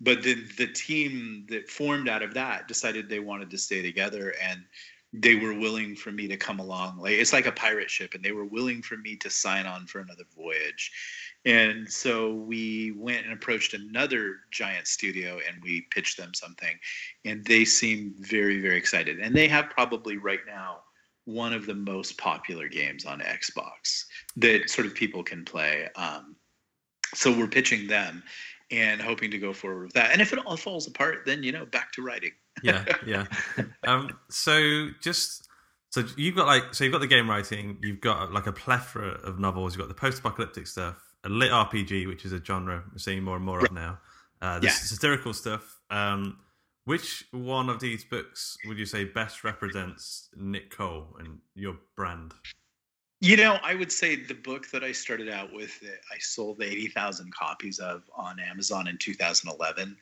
[0.00, 4.34] But then the team that formed out of that decided they wanted to stay together
[4.42, 4.64] and
[5.12, 6.98] they were willing for me to come along.
[6.98, 9.86] Like it's like a pirate ship and they were willing for me to sign on
[9.86, 10.92] for another voyage.
[11.44, 16.78] And so we went and approached another giant studio and we pitched them something
[17.24, 19.18] and they seem very very excited.
[19.18, 20.82] And they have probably right now
[21.24, 26.34] one of the most popular games on xbox that sort of people can play um,
[27.14, 28.22] so we're pitching them
[28.70, 30.12] and hoping to go forward with that.
[30.12, 33.26] And if it all falls apart then you know back to writing yeah, yeah.
[33.86, 35.48] Um, so just
[35.90, 39.12] so you've got like so you've got the game writing, you've got like a plethora
[39.24, 42.98] of novels, you've got the post-apocalyptic stuff, a lit RPG, which is a genre we're
[42.98, 43.98] seeing more and more of now.
[44.42, 44.72] Uh, the Yeah.
[44.72, 45.78] satirical stuff.
[45.90, 46.38] Um,
[46.84, 52.32] which one of these books would you say best represents Nick Cole and your brand?
[53.22, 57.34] You know, I would say the book that I started out with, I sold 80,000
[57.34, 59.94] copies of on Amazon in 2011,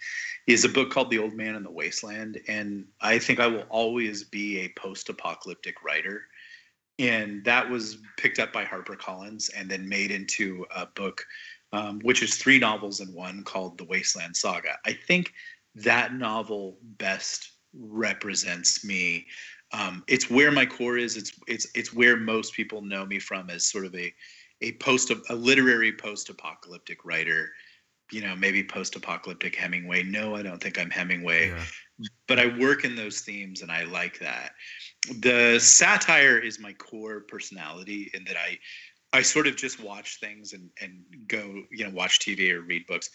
[0.47, 2.41] is a book called The Old Man in the Wasteland.
[2.47, 6.23] And I think I will always be a post apocalyptic writer.
[7.01, 11.27] And that was picked up by HarperCollins and then made into a book,
[11.73, 14.79] um, which is three novels in one called The Wasteland Saga.
[14.87, 15.33] I think
[15.75, 19.27] that novel best represents me
[19.73, 21.17] um, it's where my core is.
[21.17, 24.13] It's it's it's where most people know me from as sort of a
[24.63, 27.51] a post a literary post apocalyptic writer.
[28.11, 30.03] You know, maybe post apocalyptic Hemingway.
[30.03, 31.65] No, I don't think I'm Hemingway, Yeah.
[32.27, 34.53] but I work in those themes and I like that.
[35.21, 38.59] The satire is my core personality in that I
[39.13, 42.87] I sort of just watch things and and go you know watch TV or read
[42.87, 43.11] books.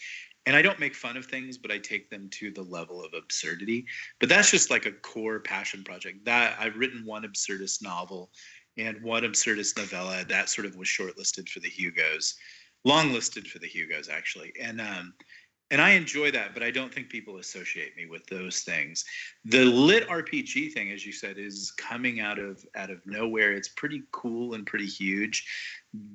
[0.46, 3.14] And I don't make fun of things, but I take them to the level of
[3.14, 3.86] absurdity.
[4.20, 6.24] But that's just like a core passion project.
[6.24, 8.30] That i've written one absurdist novel
[8.76, 12.34] and one absurdist novella that sort of was shortlisted for the hugos
[12.84, 14.52] long listed for the hugos actually.
[14.60, 15.14] And um
[15.70, 19.04] and i enjoy that but i don't think people associate me with those things.
[19.46, 23.52] The lit rpg thing as you said is coming out of out of nowhere.
[23.52, 25.46] It's pretty cool and pretty huge.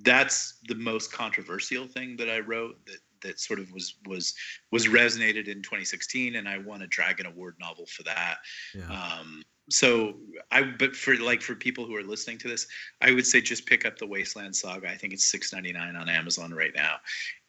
[0.04, 4.34] That's the most controversial thing that i wrote that that sort of was was
[4.72, 8.38] was resonated in 2016 and i won a dragon award novel for that.
[8.76, 9.20] Yeah.
[9.20, 10.16] um so
[10.52, 12.68] i but for like for people who are listening to this
[13.02, 14.90] i would say just pick up the wasteland saga.
[14.90, 16.96] I think it's 6.99 on amazon right now.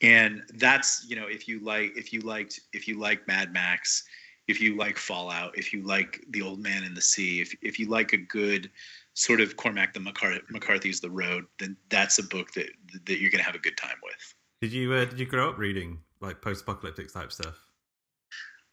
[0.03, 4.05] And that's you know if you like if you liked if you like mad max
[4.49, 7.79] if you like fallout if you like the old man in the sea if, if
[7.79, 8.71] you like a good
[9.15, 12.69] sort of cormac the McCar- mccarthy's the road then that's a book that
[13.07, 15.49] that you're going to have a good time with Did you uh, did you grow
[15.49, 17.67] up reading like post-apocalyptic type stuff?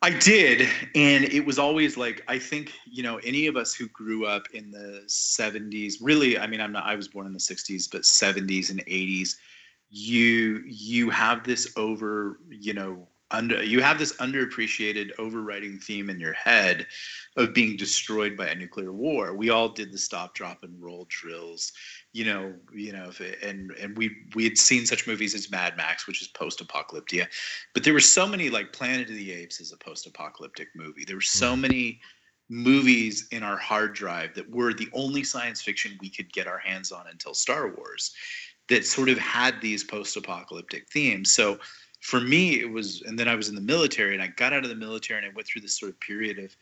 [0.01, 3.87] I did, and it was always like I think you know any of us who
[3.87, 5.95] grew up in the '70s.
[6.01, 6.85] Really, I mean, I'm not.
[6.85, 9.37] I was born in the '60s, but '70s and '80s,
[9.89, 16.19] you you have this over you know under you have this underappreciated overriding theme in
[16.19, 16.87] your head
[17.35, 19.33] of being destroyed by a nuclear war.
[19.33, 21.73] We all did the stop, drop, and roll drills,
[22.13, 23.11] you know, you know,
[23.43, 27.29] and and we we had seen such movies as Mad Max, which is post-apocalyptic,
[27.73, 31.03] but there were so many like Planet of the Apes is a post-apocalyptic movie.
[31.05, 31.61] There were so hmm.
[31.61, 32.01] many
[32.49, 36.59] movies in our hard drive that were the only science fiction we could get our
[36.59, 38.13] hands on until Star Wars
[38.69, 41.31] that sort of had these post-apocalyptic themes.
[41.31, 41.59] So
[42.01, 44.63] for me it was and then I was in the military and I got out
[44.63, 46.55] of the military and I went through this sort of period of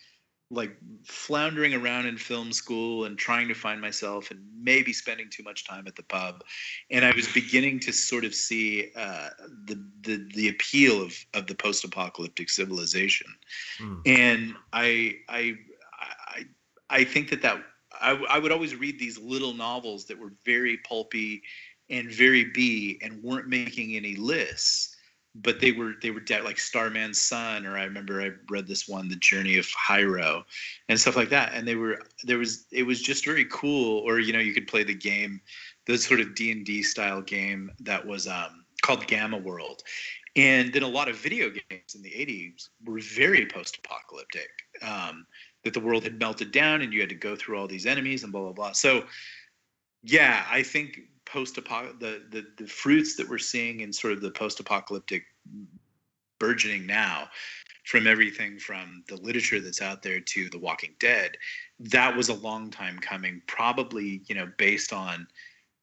[0.52, 5.42] like floundering around in film school and trying to find myself and maybe spending too
[5.42, 6.44] much time at the pub.
[6.92, 9.30] And i was beginning to sort of see uh,
[9.66, 13.28] the, the the appeal of of the post-apocalyptic civilization.
[13.80, 14.02] Mm.
[14.06, 15.56] and I, I
[16.02, 16.46] i
[16.90, 17.64] i think that that
[18.02, 21.42] I, I would always read these little novels that were very pulpy
[21.90, 24.95] and very B and weren't making any lists,
[25.42, 29.10] but they were they were like Starman's Son, or I remember I read this one,
[29.10, 30.46] The Journey of Hiero,
[30.88, 31.54] and stuff like that.
[31.54, 34.00] And they were there was it was just very cool.
[34.00, 35.42] Or you know you could play the game,
[35.88, 39.84] the sort of D and D style game that was um, called Gamma World,
[40.36, 44.50] and then a lot of video games in the 80s were very post-apocalyptic
[44.82, 45.26] um,
[45.64, 48.24] that the world had melted down and you had to go through all these enemies
[48.24, 49.04] and blah blah blah so
[50.04, 54.32] yeah i think post the, the the fruits that we're seeing in sort of the
[54.32, 55.24] post-apocalyptic
[56.40, 57.28] burgeoning now
[57.86, 61.32] from everything from the literature that's out there to the walking dead
[61.80, 65.28] that was a long time coming probably you know based on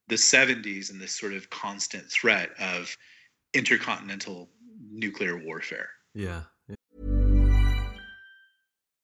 [0.08, 2.94] the 70s and this sort of constant threat of
[3.54, 4.48] intercontinental
[4.90, 5.88] nuclear warfare.
[6.14, 6.42] Yeah.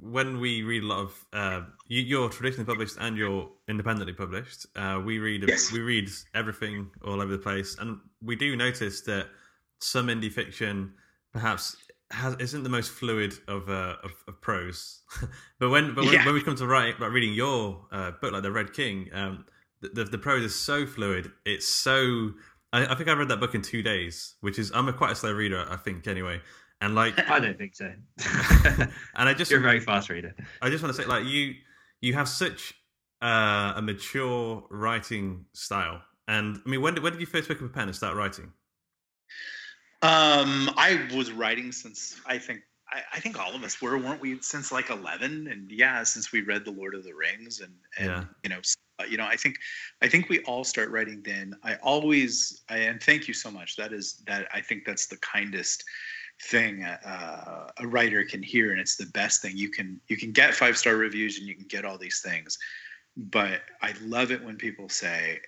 [0.00, 4.66] when we read a lot of uh, you, you're traditionally published and you're independently published,
[4.76, 5.72] uh, we read Yes.
[5.72, 9.26] we read everything all over the place, and we do notice that
[9.80, 10.94] some indie fiction
[11.32, 11.76] perhaps
[12.10, 15.02] has, isn't the most fluid of uh, of, of prose.
[15.58, 16.24] but when but when, Yeah.
[16.24, 19.44] when we come to write about reading your uh, book, like the Red King, um,
[19.80, 21.30] the, the the prose is so fluid.
[21.44, 22.30] It's so.
[22.72, 25.12] I, I think I read that book in two days, which is I'm a quite
[25.12, 26.40] a slow reader, I think, anyway.
[26.80, 27.92] And like, I don't think so.
[29.14, 30.34] and I just You're a very fast reader.
[30.60, 31.54] I just want to say, like you,
[32.00, 32.74] you have such
[33.22, 36.02] uh, a mature writing style.
[36.28, 38.16] And I mean, when did, when did you first pick up a pen and start
[38.16, 38.52] writing?
[40.02, 42.60] Um, I was writing since I think
[42.92, 44.38] I, I think all of us were, weren't we?
[44.40, 48.06] Since like eleven, and yeah, since we read the Lord of the Rings, and and
[48.06, 48.24] Yeah.
[48.42, 48.60] you know,
[49.00, 49.56] uh, you know, I think
[50.02, 51.54] I think we all start writing then.
[51.64, 53.76] I always, I, and thank you so much.
[53.76, 55.82] That is that I think that's the kindest
[56.42, 59.56] thing uh, a writer can hear, and it's the best thing.
[59.56, 62.58] You can you can get five star reviews and you can get all these things,
[63.16, 65.40] but I love it when people say.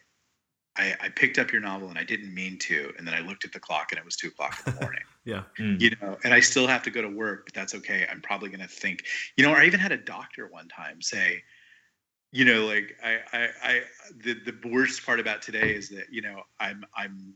[0.77, 3.45] I, I picked up your novel and I didn't mean to, and then I looked
[3.45, 5.03] at the clock and it was two o'clock in the morning.
[5.25, 8.07] Yeah, you know and i still have to go to work but that's okay.
[8.11, 9.05] I'm probably going to think
[9.37, 11.43] you know or i even had a doctor one time say
[12.33, 13.81] you know like i i, I
[14.25, 17.35] the, the worst part about today is that you know i'm i'm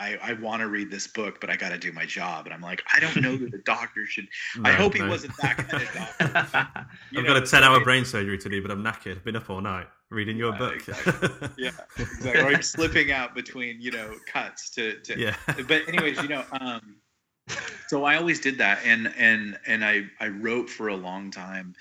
[0.00, 2.46] I, I want to read this book, but I got to do my job.
[2.46, 4.26] And I'm like, I don't know that a doctor should.
[4.64, 6.56] I No, hope he wasn't that kind of doctor.
[7.16, 9.16] I've know, got a ten hour it- brain surgery today, but I'm knackered.
[9.16, 10.74] I've been up all night reading your Yeah, book.
[10.76, 11.28] exactly.
[11.58, 12.42] Yeah, exactly.
[12.42, 15.36] Or I'm slipping out between, you know, cuts to, to yeah,
[15.68, 16.96] but anyways, you know, um,
[17.86, 21.74] so I always did that, and and and I I wrote for a long time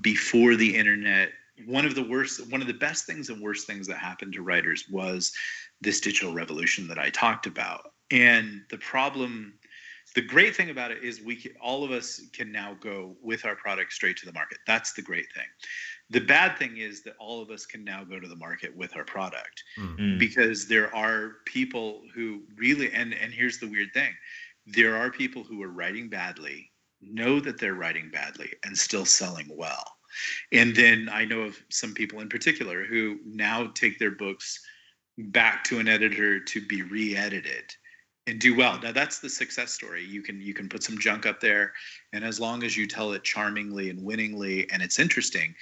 [0.00, 1.30] before the internet.
[1.64, 4.42] One of the worst, one of the best things and worst things that happened to
[4.42, 5.32] writers was
[5.80, 7.92] this digital revolution that I talked about.
[8.10, 9.54] And the problem,
[10.14, 13.44] the great thing about it is we can, all of us can now go with
[13.44, 14.58] our product straight to the market.
[14.66, 15.44] That's the great thing.
[16.10, 18.96] The bad thing is that all of us can now go to the market with
[18.96, 20.18] our product Mm.
[20.18, 24.12] because there are people who really and and here's the weird thing
[24.66, 29.46] there are people who are writing badly know that they're writing badly and still selling
[29.50, 29.84] well
[30.52, 34.60] and then i know of some people in particular who now take their books
[35.18, 37.74] back to an editor to be re-edited
[38.26, 38.78] and do well.
[38.80, 40.04] Now that's the success story.
[40.04, 41.72] You can you can put some junk up there
[42.12, 45.54] and as long as you tell it charmingly and winningly and it's interesting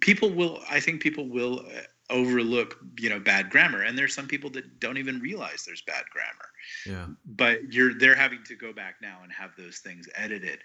[0.00, 1.80] people will i think people will uh,
[2.12, 3.82] overlook you know bad grammar.
[3.82, 6.48] And there's some people that don't even realize there's bad grammar.
[6.86, 7.06] Yeah.
[7.24, 10.60] but you're they're having to go back now and have those things edited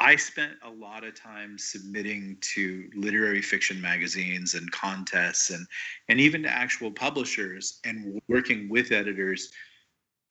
[0.00, 5.66] I spent a lot of time submitting to literary fiction magazines and contests and
[6.08, 9.52] and even to actual publishers and working with editors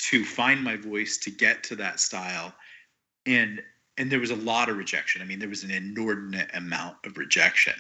[0.10, 2.54] to find my voice to get to that style
[3.26, 3.62] and
[4.00, 5.22] and there was a lot of rejection.
[5.22, 7.74] I mean, there was an inordinate amount of rejection.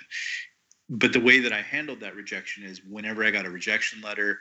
[0.89, 4.39] But the way that I handled that rejection is whenever I got a rejection letter,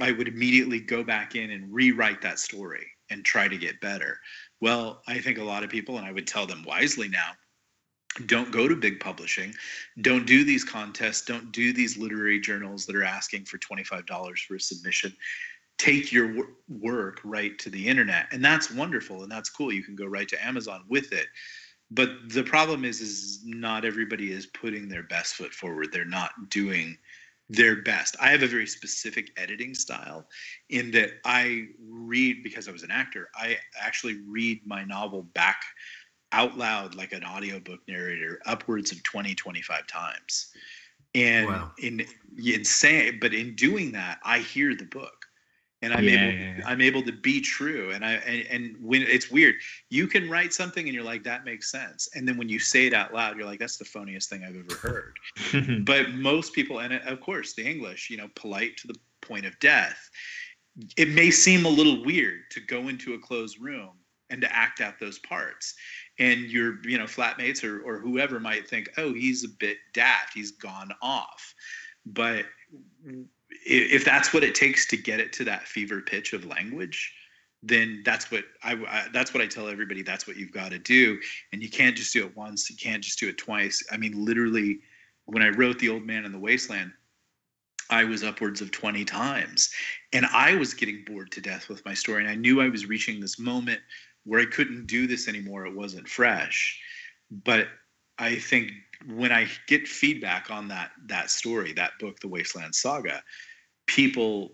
[0.00, 4.18] I would immediately go back in and rewrite that story and try to get better.
[4.62, 7.32] Well, I think a lot of people, and I would tell them wisely now,
[8.26, 9.54] don't go to big publishing.
[10.02, 11.22] Don't do these contests.
[11.22, 15.14] Don't do these literary journals that are asking for $25 for a submission
[15.78, 19.82] take your w- work right to the internet and that's wonderful and that's cool you
[19.82, 21.26] can go right to amazon with it
[21.90, 26.30] but the problem is is not everybody is putting their best foot forward they're not
[26.50, 26.96] doing
[27.48, 28.16] their best.
[28.20, 30.26] I have a very specific editing style
[30.70, 35.62] in that i read because i was an actor i actually read my novel back
[36.32, 40.52] out loud like an audiobook narrator upwards of 20 25 times.
[41.14, 41.70] And wow.
[41.78, 42.06] in
[42.38, 45.21] insane but in doing that i hear the book
[45.82, 46.62] and I'm yeah, able yeah, yeah.
[46.66, 47.90] I'm able to be true.
[47.90, 49.56] And I and, and, when it's weird,
[49.90, 52.86] you can write something and you're like that makes sense, and then when you say
[52.86, 55.84] it out loud, you're like that's the funniest thing I've ever heard.
[55.84, 59.58] but most people, and of course the English, you know, polite to the point of
[59.58, 60.10] death.
[60.96, 63.90] It may seem a little weird to go into a closed room
[64.30, 65.74] and to act out those parts
[66.18, 70.32] and your you know flatmates or, or whoever might think oh he's a bit daft
[70.34, 71.54] he's gone off
[72.06, 72.46] but
[73.64, 77.12] if that's what it takes to get it to that fever pitch of language
[77.62, 80.78] then that's what I, I, that's what I tell everybody that's what you've got to
[80.78, 81.18] do.
[81.52, 83.82] And you can't just do it once you can't just do it twice.
[83.90, 84.80] I mean literally
[85.26, 86.92] when I wrote The Old Man in the Wasteland
[87.90, 89.70] I was upwards of 20 times.
[90.12, 92.86] And I was getting bored to death with my story and I knew I was
[92.86, 93.80] reaching this moment
[94.24, 96.80] where I couldn't do this anymore it wasn't fresh.
[97.30, 97.68] But
[98.18, 98.72] I think
[99.08, 103.22] when I get feedback on that that story, that book, The Wasteland Saga,
[103.86, 104.52] people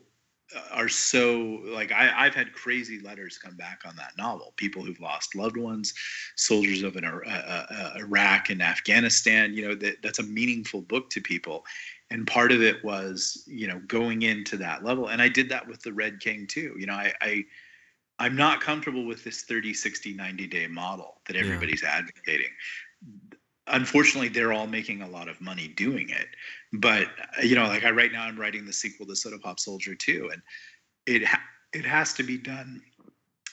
[0.73, 4.55] are so like I, have had crazy letters come back on that novel.
[4.57, 5.93] People who've lost loved ones,
[6.37, 9.53] soldiers of an, uh, uh, uh, Iraq and Afghanistan.
[9.53, 11.65] You know that that's a meaningful book to people,
[12.11, 15.09] and part of it was you know going into that level.
[15.09, 16.75] And I did that with the Red King too.
[16.79, 17.45] You know I, I
[18.19, 21.99] I'm not comfortable with this 30, 60, 90 day model that everybody's yeah.
[21.99, 22.51] advocating
[23.71, 26.29] unfortunately they're all making a lot of money doing it.
[26.73, 27.09] But
[27.43, 30.31] you know like i right now i'm writing the sequel to soda pop soldier 2
[30.33, 30.43] and
[31.07, 31.43] it ha-
[31.73, 32.83] it has to be done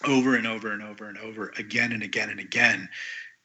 [0.05, 2.89] over and over and over and over again and again and again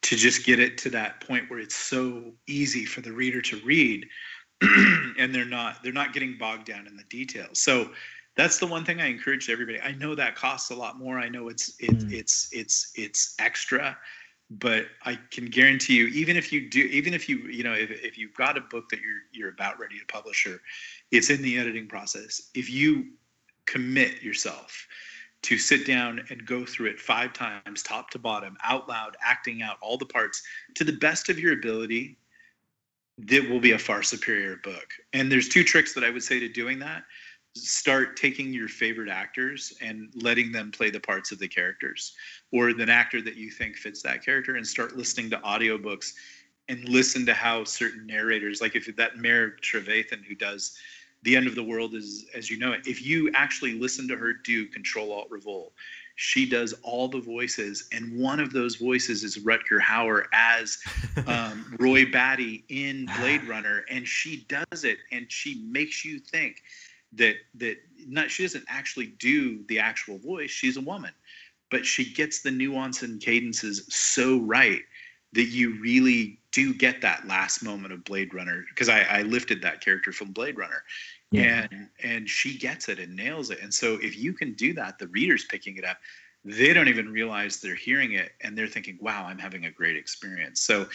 [0.03, 3.57] to just get it to that point where it's so easy for the reader to
[3.59, 4.07] read
[4.63, 7.61] and they're not they're not getting bogged down in the details.
[7.61, 7.91] So
[8.37, 9.81] that's the one thing i encourage everybody.
[9.81, 11.19] I know that costs a lot more.
[11.19, 12.13] I know it's it, mm.
[12.13, 13.97] it's it's it's extra
[14.51, 17.91] but I can guarantee you, even if you do, even if you, you know, if,
[17.91, 20.61] if you've got a book that you're you're about ready to publish, or
[21.13, 22.51] it's in the editing process.
[22.55, 23.13] If you
[23.67, 24.87] commit yourself
[25.43, 29.63] to sit down and go through it five times, top to bottom, out loud, acting
[29.63, 30.43] out all the parts
[30.75, 32.19] to the best of your ability,
[33.19, 34.89] that will be a far superior book.
[35.13, 37.05] And there's two tricks that I would say to doing that
[37.57, 42.15] start taking your favorite actors and letting them play the parts of the characters
[42.53, 46.13] or an actor that you think fits that character and start listening to audiobooks
[46.69, 50.79] and listen to how certain narrators like if that Mare Trevathan who does
[51.23, 54.17] the end of the world is as you know it if you actually listen to
[54.17, 55.73] her do control alt revolt
[56.15, 60.79] she does all the voices and one of those voices is rutger hauer as
[61.27, 66.63] um, roy batty in blade runner and she does it and she makes you think
[67.13, 71.13] that that not she doesn't actually do the actual voice she's a woman
[71.71, 74.83] but she gets the nuance and cadences so right
[75.33, 79.63] that you really do get that last moment of blade runner because I, I lifted
[79.63, 80.83] that character from blade runner.
[81.31, 81.69] Yeah.
[81.71, 83.61] and and she gets it and nails it.
[83.63, 85.99] And so if you can do that the reader's picking it up
[86.45, 89.97] they don't even realize they're hearing it and they're thinking wow i'm having a great
[89.97, 90.61] experience.
[90.61, 90.89] So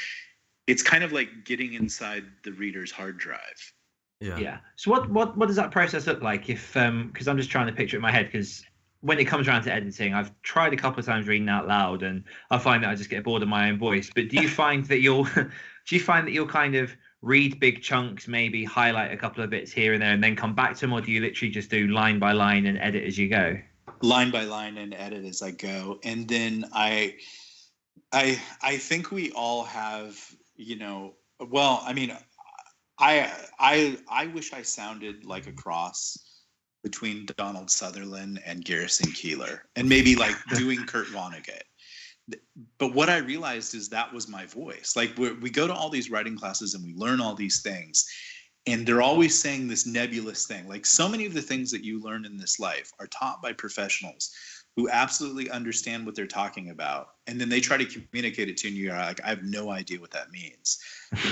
[0.68, 3.74] it's kind of like getting inside the reader's hard drive
[4.20, 4.38] yeah.
[4.38, 4.58] Yeah.
[4.76, 7.68] So what what what does that process look like if um because I'm just trying
[7.68, 8.64] to picture it in my head because
[9.02, 12.02] when it comes around to editing, I've tried a couple of times reading out loud
[12.02, 14.10] and I find that I just get bored of my own voice.
[14.14, 15.50] But do you find that you'll do
[15.90, 19.72] you find that you'll kind of read big chunks, maybe highlight a couple of bits
[19.72, 21.88] here and there and then come back to them, or do you literally just do
[21.88, 23.58] line by line and edit as you go?
[24.02, 26.00] Line by line and edit as I go.
[26.04, 27.16] And then I
[28.12, 30.18] I I think we all have,
[30.56, 32.16] you know, well, I mean,
[33.00, 36.18] I I I wish I sounded like a cross
[36.84, 41.64] between Donald Sutherland and Garrison Keillor, and maybe like doing Kurt Vonnegut.
[42.78, 44.94] but what I realized is that was my voice.
[44.96, 48.06] Like we we go to all these writing classes and we learn all these things,
[48.66, 50.68] and they're always saying this nebulous thing.
[50.68, 53.52] Like so many of the things that you learn in this life are taught by
[53.54, 54.32] professionals
[54.76, 58.68] who absolutely understand what they're talking about, and then they try to communicate it to
[58.68, 58.74] you.
[58.74, 60.80] And you're like, I have no idea what that means.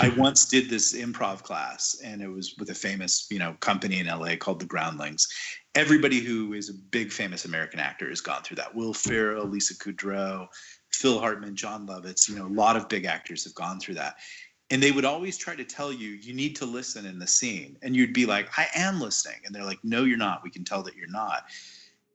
[0.02, 4.00] I once did this improv class, and it was with a famous, you know, company
[4.00, 5.28] in LA called the Groundlings.
[5.76, 8.74] Everybody who is a big famous American actor has gone through that.
[8.74, 10.48] Will Ferrell, Lisa Kudrow,
[10.94, 14.16] Phil Hartman, Jon Lovitz, you know, a lot of big actors have gone through that.
[14.70, 17.78] And they would always try to tell you, you need to listen in the scene.
[17.82, 19.42] And you'd be like, I am listening.
[19.46, 20.44] And they're like, no, you're not.
[20.44, 21.44] We can tell that you're not.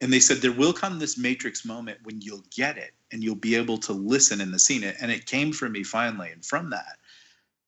[0.01, 3.35] And they said, there will come this matrix moment when you'll get it and you'll
[3.35, 4.85] be able to listen in the scene.
[4.85, 6.31] And it came for me finally.
[6.31, 6.99] And from that,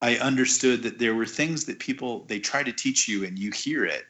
[0.01, 3.51] I understood that there were things that people, they try to teach you and you
[3.51, 4.05] hear it,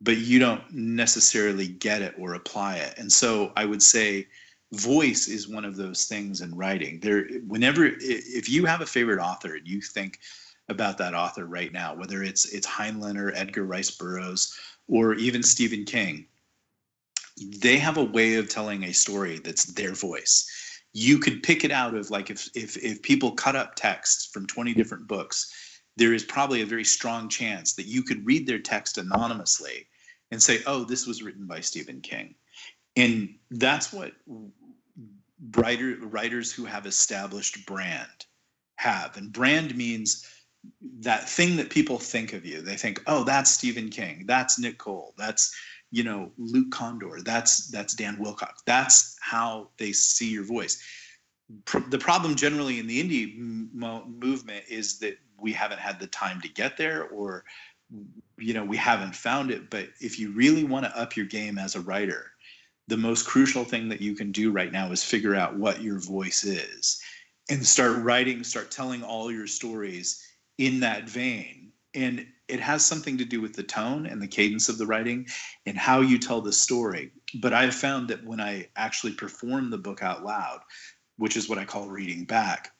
[0.00, 2.98] but you don't necessarily get it or apply it.
[2.98, 4.26] And so I would say,
[4.74, 9.20] voice is one of those things in writing there whenever if you have a favorite
[9.20, 10.18] author and you think
[10.68, 14.58] about that author right now whether it's it's heinlein or edgar rice burroughs
[14.88, 16.26] or even stephen king
[17.36, 20.48] they have a way of telling a story that's their voice
[20.92, 24.46] you could pick it out of like if if if people cut up text from
[24.46, 28.58] 20 different books there is probably a very strong chance that you could read their
[28.58, 29.86] text anonymously
[30.30, 32.34] and say oh this was written by stephen king
[32.96, 34.12] and that's what
[35.56, 38.26] writer, writers who have established brand
[38.76, 39.16] have.
[39.16, 40.26] And brand means
[41.00, 42.60] that thing that people think of you.
[42.60, 45.54] They think, oh, that's Stephen King, that's Nick Cole, that's
[45.94, 47.20] you know Luke Condor.
[47.24, 48.54] that's that's Dan Wilcock.
[48.66, 50.82] That's how they see your voice.
[51.66, 53.36] Pro- the problem generally in the indie
[53.72, 57.44] mo- movement is that we haven't had the time to get there, or
[58.36, 59.70] you know we haven't found it.
[59.70, 62.32] But if you really want to up your game as a writer,
[62.88, 66.00] the most crucial thing that you can do right now is figure out what your
[66.00, 67.00] voice is
[67.50, 70.26] and start writing, start telling all your stories
[70.58, 71.70] in that vein.
[71.94, 75.26] And it has something to do with the tone and the cadence of the writing
[75.66, 77.10] and how you tell the story.
[77.40, 80.60] But I've found that when I actually perform the book out loud,
[81.16, 82.72] which is what I call reading back,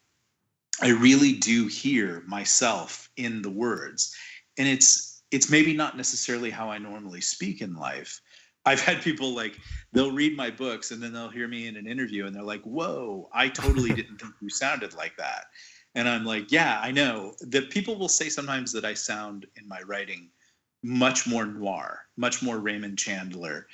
[0.80, 4.14] I really do hear myself in the words.
[4.58, 8.20] And it's it's maybe not necessarily how I normally speak in life,
[8.66, 9.58] I've had people like
[9.92, 12.62] they'll read my books and then they'll hear me in an interview and they're like,
[12.62, 15.46] "Whoa, I totally didn't think you sounded like that."
[15.94, 19.68] And I'm like, "Yeah, I know." That people will say sometimes that I sound in
[19.68, 20.30] my writing
[20.82, 23.66] much more noir, much more Raymond Chandler.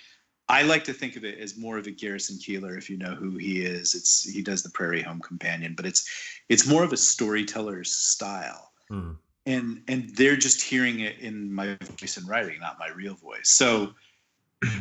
[0.48, 3.14] I like to think of it as more of a Garrison Keillor, if you know
[3.14, 3.94] who he is.
[3.94, 6.08] It's he does the Prairie Home Companion, but it's
[6.48, 8.72] it's more of a storyteller's style.
[8.90, 9.16] Mm.
[9.46, 13.50] And and they're just hearing it in my voice and writing, not my real voice.
[13.50, 13.94] So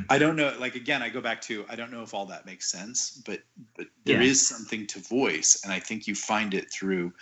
[0.10, 0.54] I don't know.
[0.60, 3.42] Like again, I go back to I don't know if all that makes sense, but
[3.78, 4.30] but there yeah.
[4.30, 7.14] is something to voice, and I think you find it through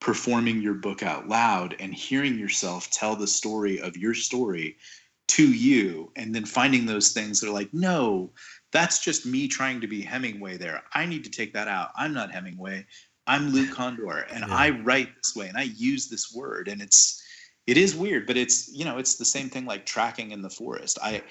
[0.00, 4.76] performing your book out loud and hearing yourself tell the story of your story
[5.28, 8.30] to you, and then finding those things that are like, no,
[8.72, 10.56] that's just me trying to be Hemingway.
[10.56, 11.90] There, I need to take that out.
[11.96, 12.86] I'm not Hemingway.
[13.26, 14.54] I'm Luke Condor, and yeah.
[14.56, 17.22] I write this way, and I use this word, and it's
[17.66, 20.48] it is weird, but it's you know it's the same thing like tracking in the
[20.48, 20.98] forest.
[21.02, 21.22] I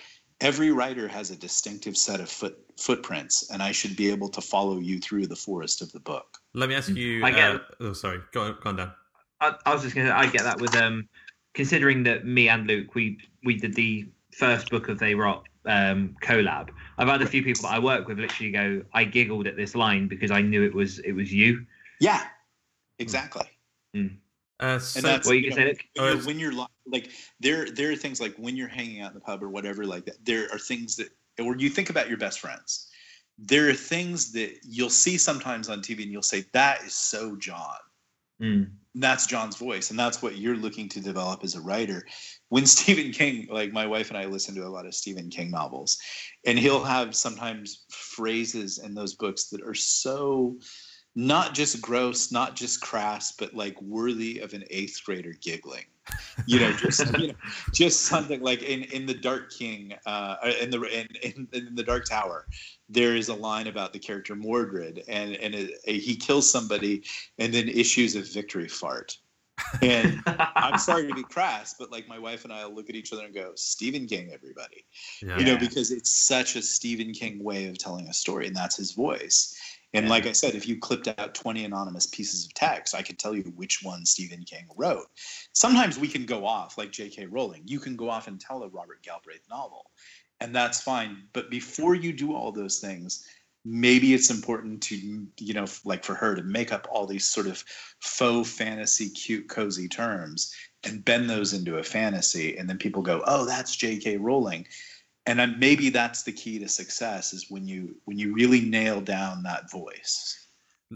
[0.42, 4.42] every writer has a distinctive set of foot, footprints, and I should be able to
[4.42, 6.38] follow you through the forest of the book.
[6.54, 7.24] Let me ask you.
[7.24, 7.52] I get.
[7.56, 8.20] Uh, oh, sorry.
[8.34, 8.92] Go on, go on down.
[9.42, 10.18] I, I was just going to.
[10.18, 11.08] I get that with um,
[11.54, 16.16] considering that me and Luke we we did the first book of They Rot um,
[16.22, 16.70] collab.
[16.98, 19.76] I've had a few people that I work with literally go, I giggled at this
[19.76, 21.66] line because I knew it was it was you.
[22.00, 22.24] Yeah,
[23.00, 23.46] exactly.
[23.96, 24.18] Mm.
[24.60, 25.78] Uh, so, and that's what you, you know, say.
[25.96, 26.54] When, when you're
[26.92, 29.86] like there, there are things like when you're hanging out in the pub or whatever
[29.86, 30.24] like that.
[30.26, 31.10] There are things that,
[31.40, 32.90] or you think about your best friends.
[33.38, 37.36] There are things that you'll see sometimes on TV, and you'll say that is so
[37.36, 37.78] John.
[38.42, 38.70] Mm.
[38.96, 42.04] That's John's voice, and that's what you're looking to develop as a writer.
[42.50, 45.52] When Stephen King, like my wife and I, listen to a lot of Stephen King
[45.52, 45.98] novels,
[46.46, 50.58] and he'll have sometimes phrases in those books that are so
[51.18, 55.86] not just gross, not just crass, but like worthy of an eighth grader giggling.
[56.46, 57.34] You know, just you know,
[57.74, 61.84] just something like in in the Dark King, uh, in the in, in, in the
[61.84, 62.46] Dark Tower,
[62.88, 67.04] there is a line about the character Mordred, and and it, he kills somebody
[67.40, 69.18] and then issues a victory fart.
[69.82, 72.96] and I'm sorry to be crass, but like my wife and I will look at
[72.96, 74.86] each other and go, Stephen King, everybody.
[75.22, 75.40] Yeah.
[75.40, 78.78] You know, because it's such a Stephen King way of telling a story, and that's
[78.78, 79.58] his voice.
[79.98, 83.18] And like I said, if you clipped out 20 anonymous pieces of text, I could
[83.18, 85.08] tell you which one Stephen King wrote.
[85.54, 87.26] Sometimes we can go off, like J.K.
[87.26, 87.64] Rowling.
[87.66, 89.92] You can go off and tell a Robert Galbraith novel,
[90.40, 91.24] and that's fine.
[91.34, 93.26] But before you do all those things,
[93.70, 97.48] maybe it's important to you know like for her to make up all these sort
[97.48, 97.64] of
[98.00, 100.54] faux fantasy cute cozy terms
[100.86, 104.66] and bend those into a fantasy and then people go oh that's jk rowling
[105.28, 109.02] and then maybe that's the key to success is when you when you really nail
[109.02, 110.48] down that voice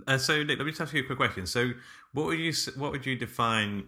[0.08, 1.46] Uh, so Nick, let me just ask you a quick question.
[1.46, 1.72] So,
[2.14, 3.88] what would you what would you define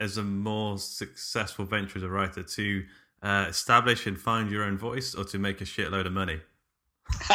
[0.00, 2.84] as a more successful venture as a writer to
[3.22, 6.40] uh, establish and find your own voice, or to make a shitload of money?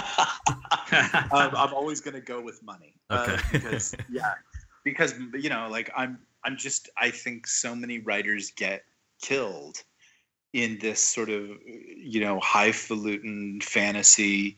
[1.31, 2.95] um, I'm always going to go with money.
[3.09, 3.41] Uh, Okay.
[3.51, 4.33] because yeah,
[4.83, 8.83] because you know, like I'm, I'm just, I think so many writers get
[9.21, 9.83] killed
[10.53, 14.57] in this sort of, you know, highfalutin fantasy.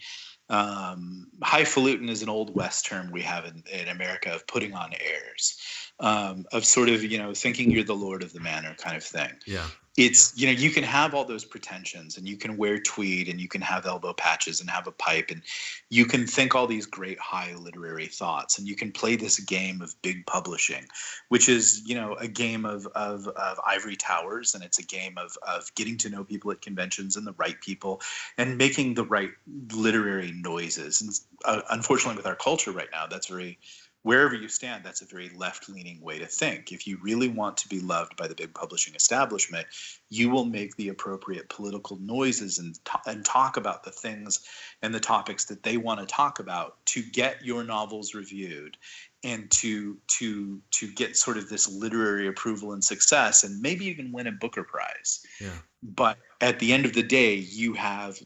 [0.49, 4.91] Um, highfalutin is an old West term we have in, in America of putting on
[4.99, 5.57] airs,
[5.99, 9.03] um, of sort of, you know, thinking you're the lord of the manor kind of
[9.03, 9.67] thing Yeah.
[9.97, 13.41] It's you know you can have all those pretensions and you can wear tweed and
[13.41, 15.41] you can have elbow patches and have a pipe and
[15.89, 19.81] you can think all these great high literary thoughts and you can play this game
[19.81, 20.85] of big publishing
[21.27, 25.17] which is you know a game of of, of ivory towers and it's a game
[25.17, 28.01] of of getting to know people at conventions and the right people
[28.37, 29.31] and making the right
[29.73, 31.01] literary noises.
[31.01, 31.11] And
[31.43, 33.59] uh, unfortunately with our culture right now that's very
[34.03, 36.71] wherever you stand, that's a very left leaning way to think.
[36.71, 39.67] If you really want to be loved by the big publishing establishment,
[40.09, 44.39] you will make the appropriate political noises and, ta- and talk about the things
[44.81, 48.77] and the topics that they want to talk about to get your novels reviewed
[49.23, 54.11] and to to to get sort of this literary approval and success and maybe even
[54.11, 55.49] win a booker prize Yeah.
[55.83, 58.17] but at the end of the day you have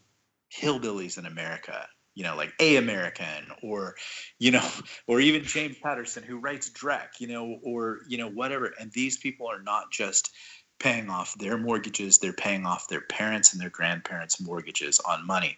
[0.54, 1.86] hillbillies in america
[2.16, 3.96] you know like a american or
[4.40, 4.68] you know
[5.08, 8.74] or even james patterson who writes drek you know or you know whatever.
[8.80, 10.32] And these people are not just
[10.80, 15.58] paying off their mortgages they're paying off their parents and their grandparents mortgages on money.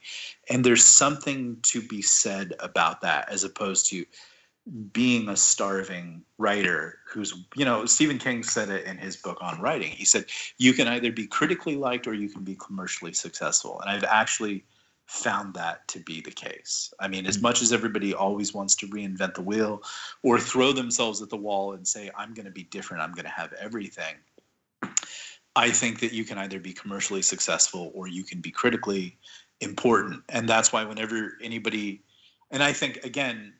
[0.50, 4.06] And there's something to be said about that as opposed to
[4.92, 9.62] being a starving writer who's you know stephen king said it in his book on
[9.62, 9.92] writing.
[9.92, 10.26] He said
[10.58, 13.80] you can either be critically liked or you can be commercially successful.
[13.82, 14.66] And i've actually
[15.08, 16.94] found that to be the case.
[17.00, 17.44] I mean as hmm.
[17.44, 19.82] much as everybody always wants to reinvent the wheel
[20.24, 23.26] or throw themselves at the wall and say i'm going to be different i'm going
[23.26, 24.16] to have everything
[25.56, 29.18] i think that you can either be commercially successful or you can be critically
[29.62, 30.24] important.
[30.30, 32.04] And that's why whenever anybody
[32.52, 33.54] and i think again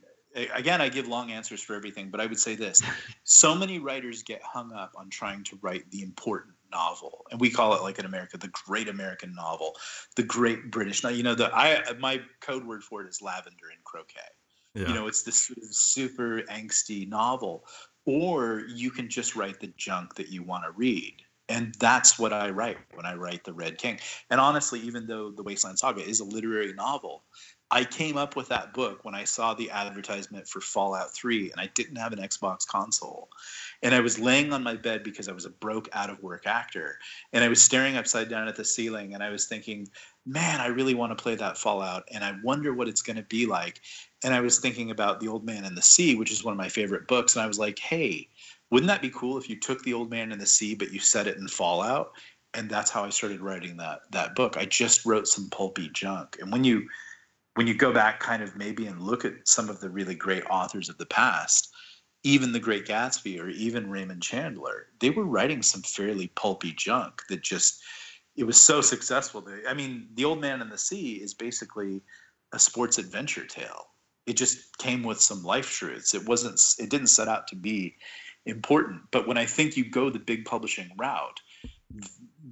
[0.54, 2.82] again i give long answers for everything but i would say this.
[3.24, 7.50] So many writers get hung up on trying to write the important novel and we
[7.50, 9.74] call it like in america the great american novel
[10.16, 13.70] the great british now you know the i my code word for it is lavender
[13.72, 14.20] and croquet.
[14.74, 14.88] Yeah.
[14.88, 17.66] you know it's this sort of super angsty novel
[18.06, 21.16] or you can just write the junk that you want to read
[21.50, 24.00] and that's what i write when i write the red king.
[24.30, 27.24] And honestly even though the wasteland saga is a literary novel
[27.72, 31.60] i came up with that book when i saw the advertisement for fallout 3 and
[31.60, 33.30] i didn't have an xbox console
[33.84, 36.46] and i was laying on my bed because i was a broke out of work
[36.46, 36.98] actor
[37.34, 39.88] and i was staring upside down at the ceiling and i was thinking
[40.26, 43.24] man i really want to play that fallout and i wonder what it's going to
[43.24, 43.82] be like
[44.24, 46.58] and I was thinking about The Old Man and the Sea, which is one of
[46.58, 47.36] my favorite books.
[47.36, 48.30] And I was like, hey,
[48.72, 51.00] wouldn't that be cool if you took The Old Man and the Sea, but you
[51.00, 52.12] set it in Fallout?
[52.54, 54.58] And that's how I started writing that that book.
[54.58, 56.38] I just wrote some pulpy junk.
[56.40, 56.88] And when you
[57.58, 60.44] when you go back kind of maybe and look at some of the really great
[60.50, 61.74] authors of the past,
[62.24, 67.24] even the great Gatsby or even Raymond Chandler, they were writing some fairly pulpy junk
[67.30, 67.82] that just
[68.36, 69.42] it was so successful.
[69.42, 72.04] That, I mean, The Old Man and the Sea is basically
[72.54, 73.88] a sports adventure tale
[74.28, 77.96] it just came with some life truths it wasn't it didn't set out to be
[78.46, 81.40] important but when i think you go the big publishing route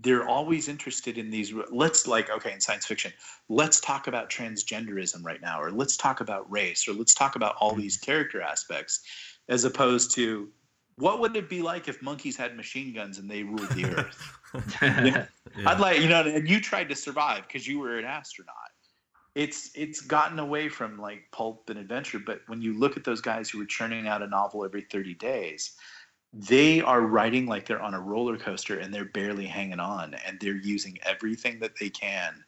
[0.02, 3.14] they're always interested in these let's like okay in science fiction
[3.50, 7.56] let's talk about transgenderism right now or let's talk about race or let's talk about
[7.60, 8.12] all these mm-hmm.
[8.12, 9.02] character aspects
[9.48, 10.50] as opposed to
[10.98, 14.36] what would it be like if monkeys had machine guns and they ruled the earth
[14.82, 15.26] Yeah.
[15.66, 18.56] I'd like you know, and you tried to survive because you were an astronaut.
[19.34, 23.22] It's it's gotten away from like pulp and adventure, but when you look at those
[23.22, 25.76] guys who were churning out a novel every thirty days,
[26.38, 30.38] they are writing like they're on a roller coaster and they're barely hanging on, and
[30.40, 32.44] they're using everything that they can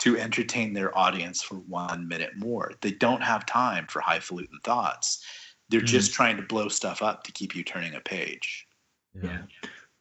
[0.00, 2.72] to entertain their audience for one minute more.
[2.82, 5.24] They don't have time for highfalutin thoughts.
[5.70, 8.66] They're just trying to blow stuff up to keep you turning a page.
[9.22, 9.42] Yeah.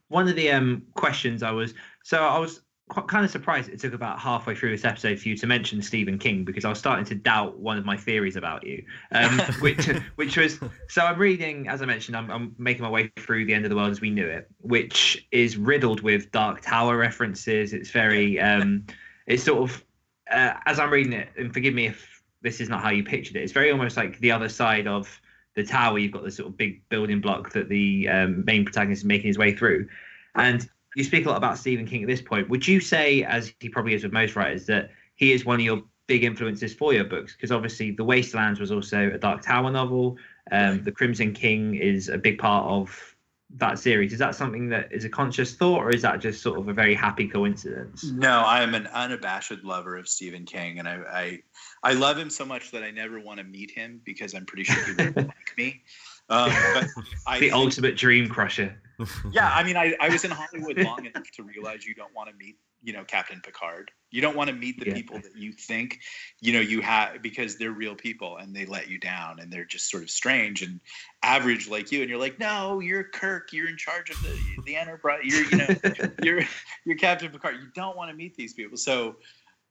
[0.10, 1.74] One of the um questions I was
[2.04, 5.30] so I was quite kind of surprised it took about halfway through this episode for
[5.30, 8.36] you to mention Stephen King because I was starting to doubt one of my theories
[8.36, 9.86] about you, um, which
[10.16, 13.54] which was so I'm reading as I mentioned I'm, I'm making my way through the
[13.54, 17.74] end of the world as we knew it, which is riddled with Dark Tower references.
[17.74, 18.86] It's very um,
[19.28, 19.86] it's sort of
[20.32, 23.36] uh, as I'm reading it, and forgive me if this is not how you pictured
[23.36, 23.44] it.
[23.44, 25.22] It's very almost like the other side of
[25.56, 26.00] the tower.
[26.00, 29.28] You've got this sort of big building block that the um, main protagonist is making
[29.28, 29.88] his way through,
[30.36, 32.50] and you speak a lot about Stephen King at this point.
[32.50, 35.66] Would you say, as he probably is with most writers, that he is one of
[35.66, 37.34] your big influences for your books?
[37.34, 40.18] Because obviously, The Wastelands was also a Dark Tower novel.
[40.52, 43.16] Um, the Crimson King is a big part of
[43.56, 44.14] that series.
[44.14, 46.74] Is that something that is a conscious thought, or is that just sort of a
[46.74, 48.04] very happy coincidence?
[48.04, 51.40] No, I am an unabashed lover of Stephen King, and I I,
[51.84, 54.66] I love him so much that I never want to meet him because I'm pretty
[54.66, 55.84] sure he would like me.
[56.30, 56.88] Um, but
[57.28, 58.76] I the think- ultimate dream crusher.
[59.32, 62.30] yeah, I mean, I, I was in Hollywood long enough to realize you don't want
[62.30, 63.92] to meet, you know, Captain Picard.
[64.12, 64.94] You don't want to meet the Yeah.
[64.94, 66.00] people that you think,
[66.42, 69.64] you know, you have because they're real people and they let you down and they're
[69.64, 70.82] just sort of strange and
[71.24, 72.02] average like you.
[72.02, 73.54] And you're like, no, you're Kirk.
[73.54, 75.22] You're in charge of the the Enterprise.
[75.24, 75.68] You're, you know,
[76.24, 76.42] you're
[76.84, 77.56] you're Captain Picard.
[77.56, 78.76] You don't want to meet these people.
[78.78, 79.16] So,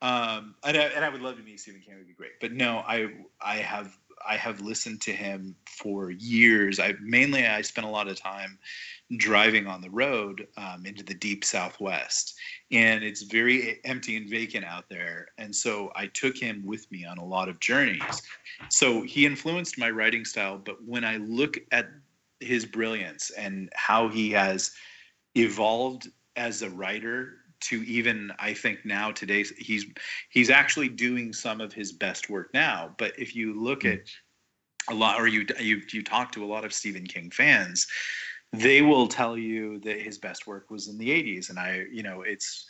[0.00, 1.94] um, and I, and I would love to meet Stephen King.
[1.94, 2.40] It would be great.
[2.40, 3.08] But no, I
[3.42, 3.94] I have
[4.26, 6.78] I have listened to him for years.
[6.80, 8.58] I mainly I spent a lot of time
[9.16, 12.34] driving on the road um, into the deep southwest
[12.70, 17.06] and it's very empty and vacant out there and so i took him with me
[17.06, 18.22] on a lot of journeys
[18.68, 21.88] so he influenced my writing style but when i look at
[22.40, 24.72] his brilliance and how he has
[25.34, 29.86] evolved as a writer to even i think now today he's
[30.30, 32.94] he's actually doing some of his best work now.
[32.98, 34.00] But if you look at
[34.88, 37.86] a lot or you you you talk to a lot of Stephen King fans
[38.52, 42.02] they will tell you that his best work was in the 80s and i you
[42.02, 42.66] know it's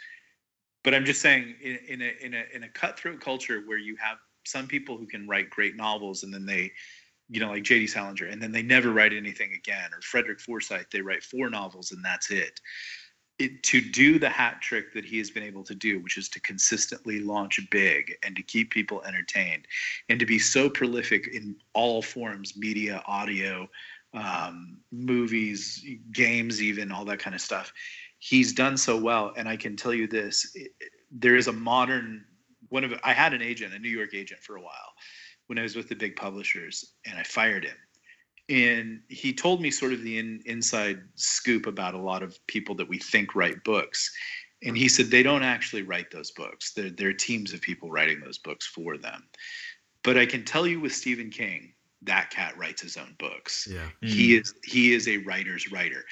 [0.82, 3.96] but i'm just saying in, in a in a in a cutthroat culture where you
[3.96, 6.72] have some people who can write great novels and then they
[7.28, 10.86] you know like jd salinger and then they never write anything again or frederick forsyth
[10.90, 12.60] they write four novels and that's it
[13.38, 16.28] it, to do the hat trick that he has been able to do, which is
[16.30, 19.66] to consistently launch big and to keep people entertained,
[20.08, 23.68] and to be so prolific in all forms media, audio,
[24.14, 27.72] um, movies, games, even all that kind of stuff.
[28.18, 29.32] He's done so well.
[29.36, 30.72] And I can tell you this it,
[31.10, 32.24] there is a modern
[32.70, 34.92] one of I had an agent, a New York agent for a while
[35.46, 37.76] when I was with the big publishers, and I fired him
[38.48, 42.74] and he told me sort of the in, inside scoop about a lot of people
[42.76, 44.10] that we think write books.
[44.64, 46.72] And he said they don't actually write those books.
[46.72, 49.24] They're, they're teams of people writing those books for them.
[50.02, 53.68] But i can tell you with stephen king that cat writes his own books.
[53.70, 53.88] Yeah.
[54.00, 54.42] he hmm.
[54.42, 56.04] is he is a writer's writer.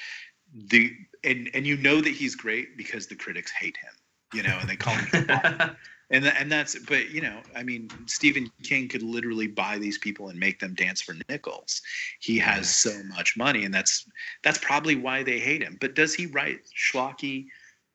[0.53, 0.93] The
[1.25, 3.93] and and you know that he's great because the critics hate him
[4.33, 5.27] you know and they call him
[6.11, 9.99] and tha- and that's but you know i mean stephen king could literally buy these
[9.99, 11.83] people and make them dance for nickels.
[12.21, 14.09] He has so much money and that's
[14.43, 15.77] that's probably why they hate him.
[15.81, 17.47] But does he write schlocky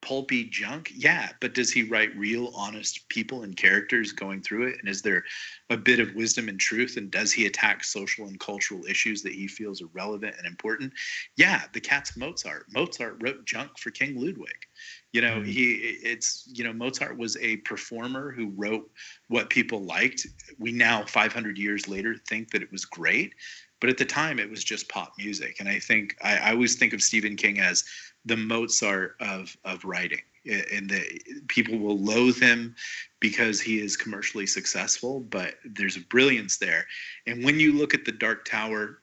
[0.02, 0.92] pulpy junk?
[0.94, 4.78] Yeah but does he write real honest people and characters going through it?
[4.80, 5.24] And is there
[5.70, 6.98] a bit of wisdom and truth?
[6.98, 10.94] And does he attack social and cultural issues that he feels are relevant and important?
[11.38, 12.66] Yeah the cat's mozart.
[12.74, 14.68] Mozart wrote junk for king ludwig
[15.14, 15.46] you know mm-hmm.
[15.46, 18.90] he it's you know mozart was a performer who wrote
[19.28, 20.28] what people liked.
[20.60, 23.34] We now 500 years later think that it was great
[23.82, 25.58] but at the time it was just pop music.
[25.60, 27.84] And i think i, I always think of stephen king as
[28.26, 30.22] the mozart of of writing.
[30.46, 32.76] And the people will loathe him
[33.20, 36.88] because he is commercially successful but there's a brilliance there.
[37.28, 39.01] And when you look at the dark tower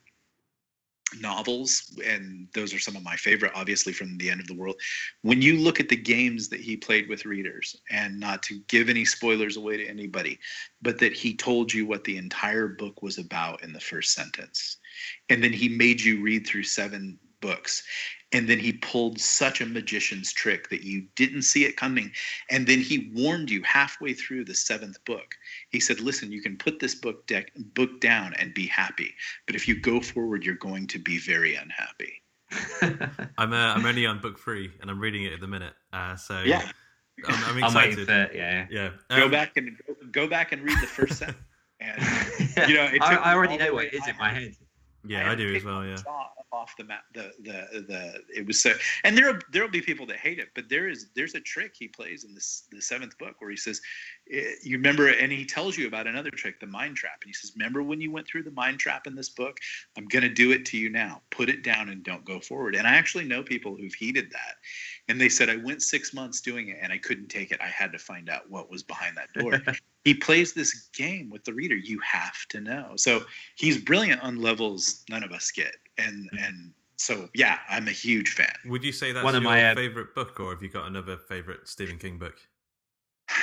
[1.21, 4.77] novels and those are some of my favorite obviously from the end of the world.
[5.23, 8.89] When you look at the games that he played with readers and not to give
[8.89, 10.39] any spoilers away to anybody
[10.83, 14.79] but that he told you what the entire book was about in the first sentence.
[15.29, 17.83] And then he made you read through seven books
[18.33, 22.11] and then he pulled such a magician's trick that you didn't see it coming
[22.51, 25.35] and then he warned you halfway through the seventh book
[25.71, 29.15] he said listen you can put this book deck book down and be happy
[29.47, 32.23] but if you go forward you're going to be very unhappy
[33.39, 35.75] I'm uh, I'm only on book three and I'm reading it at the minute.
[35.93, 36.71] Uh, so Yeah.
[37.27, 38.31] I'm, I'm I'm waiting excited.
[38.31, 38.67] for yeah.
[38.71, 38.91] yeah.
[39.11, 39.77] go Um, back and
[40.13, 41.37] go back and read the first sentence
[41.81, 42.01] and
[42.71, 44.55] you know it I, took I me already know what it is in my head.
[45.07, 45.85] Yeah, had I do as well.
[45.85, 45.97] Yeah.
[46.51, 48.73] Off the map, the the the it was so,
[49.05, 51.87] and there there'll be people that hate it, but there is there's a trick he
[51.87, 53.81] plays in this the seventh book where he says,
[54.33, 57.33] eh, you remember, and he tells you about another trick, the mind trap, and he
[57.33, 59.59] says, remember when you went through the mind trap in this book?
[59.97, 61.21] I'm gonna do it to you now.
[61.31, 62.75] Put it down and don't go forward.
[62.75, 64.57] And I actually know people who've heeded that,
[65.09, 67.61] and they said I went six months doing it and I couldn't take it.
[67.61, 69.63] I had to find out what was behind that door.
[70.09, 71.77] he plays this game with the reader.
[71.77, 72.93] You have to know.
[72.97, 73.25] So
[73.57, 75.75] he's brilliant on levels none of us get.
[75.99, 78.55] And and so yeah, I'm a huge fan.
[78.65, 80.87] Would you say that's One of your my, uh, favorite book, or have you got
[80.87, 82.37] another favorite Stephen King book?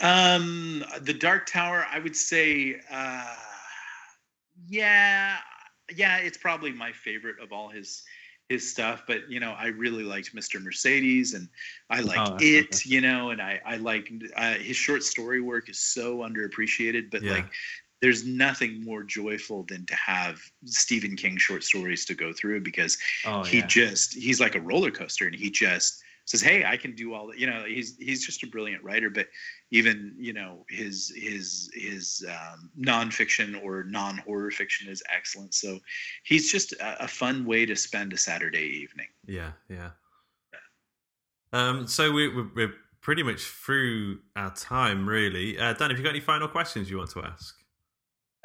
[0.00, 3.34] Um, the Dark Tower, I would say, uh,
[4.66, 5.36] yeah,
[5.94, 8.02] yeah, it's probably my favorite of all his
[8.48, 9.02] his stuff.
[9.06, 10.62] But you know, I really liked Mr.
[10.62, 11.48] Mercedes, and
[11.90, 12.66] I like Oh, it.
[12.66, 12.80] okay.
[12.84, 17.10] You know, and I I like uh, his short story work is so underappreciated.
[17.10, 17.32] But Yeah.
[17.32, 17.46] like,
[18.02, 22.98] there's nothing more joyful than to have Stephen King short stories to go through because
[23.24, 23.66] Oh, he yeah.
[23.66, 27.28] just he's like a roller coaster, and he just says, "Hey, I can do all
[27.28, 29.10] that." You know, he's he's just a brilliant writer.
[29.10, 29.28] But
[29.70, 35.54] even you know his his his um, nonfiction or non horror fiction is excellent.
[35.54, 35.78] So
[36.24, 39.08] he's just a, a fun way to spend a Saturday evening.
[39.26, 39.90] Yeah, yeah.
[41.52, 45.56] Um, so we, we're, pretty much through our time, really.
[45.56, 47.56] Uh, Dan, have you got any final questions you want to ask?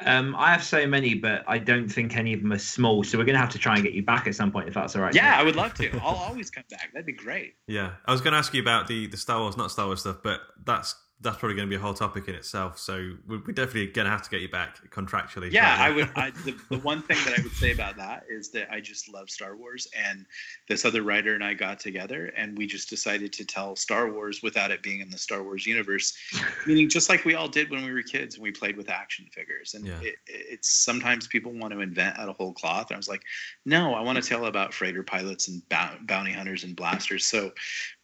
[0.04, 3.04] Um, I have so many, but I don't think any of them are small.
[3.04, 4.74] So we're going to have to try and get you back at some point if
[4.74, 5.14] that's all right.
[5.14, 5.90] Yeah, I would love to.
[6.02, 6.90] I'll always come back.
[6.92, 7.54] That'd be great.
[7.66, 10.00] Yeah, I was going to ask you about the the Star Wars, not Star Wars
[10.00, 12.78] stuff, but that's that's probably going to be a whole topic in itself.
[12.78, 15.52] So we're, we're definitely going to have to get you back contractually.
[15.52, 16.10] Yeah, I would.
[16.16, 19.12] I, the, the one thing that I would say about that is that I just
[19.12, 20.26] love Star Wars, and
[20.68, 24.42] this other writer and I got together, and we just decided to tell Star Wars
[24.42, 26.12] without it being in the Star Wars universe,
[26.66, 29.26] meaning just like we all did when we were kids and we played with action
[29.32, 29.74] figures.
[29.74, 30.00] And Yeah.
[30.02, 33.22] it, it's sometimes people want to invent out of whole cloth, and I was like,
[33.64, 37.24] no, I want to tell about freighter pilots and bounty hunters and blasters.
[37.26, 37.52] So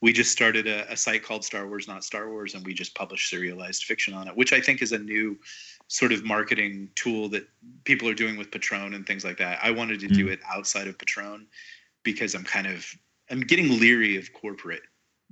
[0.01, 2.95] we just started a, a site called Star Wars Not Star Wars, and we just
[3.09, 5.39] publish serialized fiction on it, which I think is a new
[5.89, 7.49] sort of marketing tool that
[7.85, 9.59] people are doing with Patreon and things like that.
[9.63, 10.33] I wanted to do hmm.
[10.33, 11.47] it outside of Patreon
[12.03, 12.87] because I'm kind of
[13.31, 14.83] I'm getting leery of corporate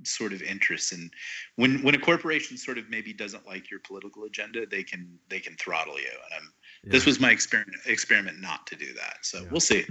[0.03, 0.91] sort of interests.
[0.91, 1.11] And
[1.55, 5.39] when when a corporation sort of maybe doesn't like your political agenda they can they
[5.39, 6.09] can throttle you.
[6.31, 6.53] And I'm
[6.83, 9.17] this was my experiment experiment not to do that.
[9.21, 9.85] So we'll see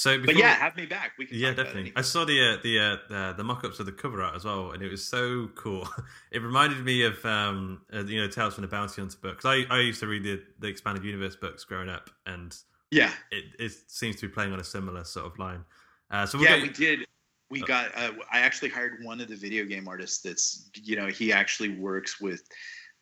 [0.00, 1.92] So, but before- yeah have me back we can yeah, definitely.
[1.94, 4.72] I saw the uh, the uh, uh, the mock-ups of the cover art as well,
[4.72, 5.86] and it was so cool.
[6.32, 9.64] it reminded me of um, uh, you know Tales from the Bounty Hunter book 'Cause
[9.68, 12.56] I I used to read the the expanded universe books growing up, and
[12.90, 15.64] yeah it it seems to be playing on a similar sort of line.
[16.10, 17.06] Uh, so we'll yeah get- we did
[17.50, 21.08] we got uh, i actually hired one of the video game artists that's you know
[21.08, 22.42] he actually works with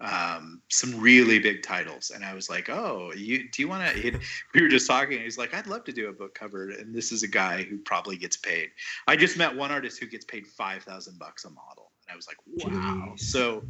[0.00, 2.10] um, some really big titles.
[2.14, 4.20] And i was like oh you do you want to
[4.54, 5.14] we were just talking.
[5.14, 7.62] And he's like i'd love to do a book cover and this is a guy
[7.62, 8.70] who probably gets paid.
[9.06, 12.26] I just met one artist who gets paid 5000 bucks a model and i was
[12.26, 13.12] like wow.
[13.14, 13.20] Jeez.
[13.20, 13.62] so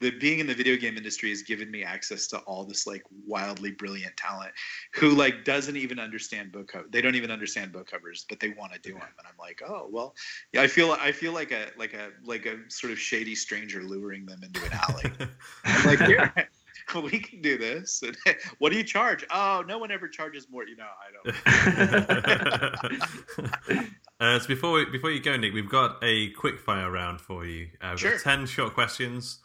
[0.00, 3.02] the being in the video game industry has given me access to all this like
[3.26, 4.52] wildly brilliant talent
[4.94, 8.50] who like doesn't even understand book cover they don't even understand book covers but they
[8.50, 10.14] want to do them and i'm like oh well.
[10.52, 13.82] Yeah i feel i feel like a like a like a sort of shady stranger
[13.82, 15.28] luring them into an alley.
[15.64, 16.32] I'm like here
[17.02, 18.02] we can do this.
[18.02, 18.16] And,
[18.58, 19.24] what do you charge?
[19.32, 21.10] Oh no one ever charges more you know i
[23.74, 23.90] don't
[24.24, 27.44] uh, so before we, before you go, Nick, we've got a quick fire round for
[27.46, 27.68] you.
[27.80, 28.12] Uh, we've Sure.
[28.12, 29.40] got ten short questions.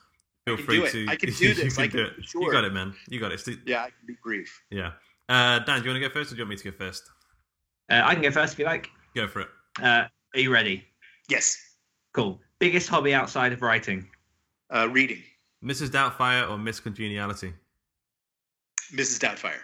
[0.45, 1.05] Feel free to.
[1.09, 1.77] I can do you this.
[1.77, 2.25] I can, do can- it.
[2.25, 2.41] sure.
[2.43, 2.93] You got it, man.
[3.07, 3.39] You got it.
[3.39, 4.91] St- yeah i can be brief Yeah.
[5.27, 6.77] Uh, Dan, do you want to go first, or do you want me to go
[6.77, 7.03] first?
[7.91, 8.89] Uh, I can go first if you like.
[9.15, 9.47] Go for it.
[9.81, 10.05] Uh,
[10.35, 10.85] are you ready?
[11.29, 11.57] yes
[12.13, 12.39] Cool.
[12.59, 14.09] Biggest hobby outside of writing?
[14.73, 15.21] uh reading
[15.63, 15.89] Mrs.
[15.89, 17.53] Doubtfire or Miss Congeniality?
[18.93, 19.59] mrs doubtfire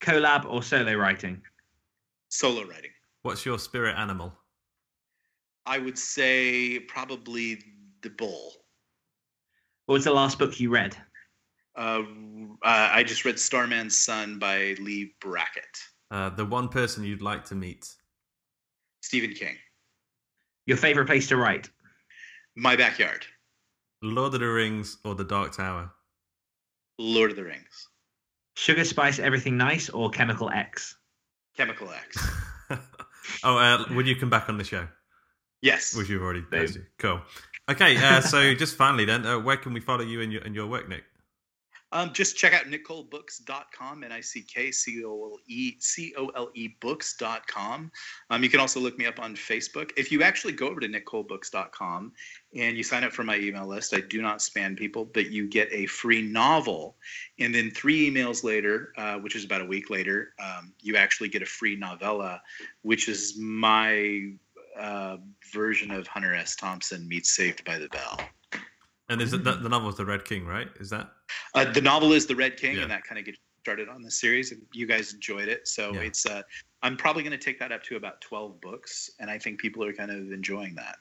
[0.00, 1.42] Collab or solo writing?
[2.30, 2.90] solo writing
[3.28, 4.32] What's your spirit animal?
[5.66, 7.62] i would say probably
[8.00, 8.52] the bull
[9.84, 10.96] What was the last book you read?
[11.76, 12.04] Uh,
[12.62, 15.76] uh, I just read Starman's Son by Leigh Brackett.
[16.10, 17.94] Uh, the one person you'd like to meet?
[19.02, 19.56] Stephen King.
[20.64, 21.68] Your favorite place to write?
[22.56, 23.26] My backyard.
[24.02, 25.90] Lord of the Rings or The Dark Tower?
[26.98, 27.88] Lord of the Rings.
[28.56, 30.96] Sugar Spice Everything Nice or Chemical X?
[31.58, 32.26] Chemical X.
[33.44, 34.86] oh, uh, would you come back on the show?
[35.62, 35.94] Yes.
[35.94, 36.86] Which you've already posted.
[36.98, 37.20] Cool.
[37.68, 40.54] Okay, uh, so just finally then, uh, where can we follow you and your, and
[40.54, 41.04] your work, Nick?
[41.92, 46.28] Um, just check out nickcolebooks.com, N I C K C O L E C O
[46.28, 47.90] L E books.com.
[48.30, 49.92] Um, you can also look me up on Facebook.
[49.96, 52.12] If you actually go over to nickcolebooks.com
[52.54, 55.48] and you sign up for my email list, I do not spam people, but you
[55.48, 56.96] get a free novel.
[57.38, 61.28] And then three emails later, uh, which is about a week later, um, you actually
[61.28, 62.42] get a free novella,
[62.82, 64.32] which is my
[64.78, 65.16] uh,
[65.52, 66.54] version of Hunter S.
[66.54, 68.20] Thompson meets Saved by the Bell.
[69.08, 70.68] And is it the, the is The Red King, right?
[70.80, 71.10] Is that?
[71.54, 72.82] Uh, the novel is The Red King, Yeah.
[72.82, 75.66] and that kind of gets started on the series, and you guys enjoyed it.
[75.68, 76.00] So Yeah.
[76.00, 76.42] it's uh,
[76.82, 79.84] I'm probably going to take that up to about 12 books, and I think people
[79.84, 80.96] are kind of enjoying that.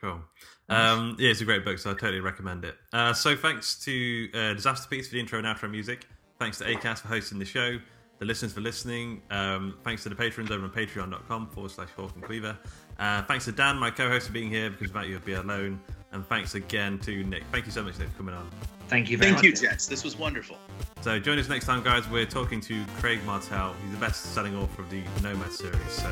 [0.00, 0.20] Cool.
[0.68, 2.76] Um, yeah, it's a great book, so I totally recommend it.
[2.92, 6.06] Uh, so thanks to uh, Disasterpeace for the intro and outro music.
[6.38, 7.78] Thanks to ACAST for hosting the show.
[8.18, 9.22] The listeners for listening.
[9.30, 12.58] Um, thanks to the patrons over on patreon.com forward slash Hawk and Cleaver.
[12.98, 15.32] Uh, thanks to Dan, my co host, for being here because without you, I'd be
[15.34, 15.80] alone.
[16.12, 17.42] And thanks again to Nick.
[17.50, 18.48] Thank you so much, Nick, for coming on.
[18.88, 19.60] Thank you very Thank you, much.
[19.62, 19.86] Jets.
[19.86, 20.58] This was wonderful.
[21.00, 22.08] So join us next time, guys.
[22.08, 23.74] We're talking to Craig Martelle.
[23.82, 26.10] He's the best-selling author of the Nomad series, so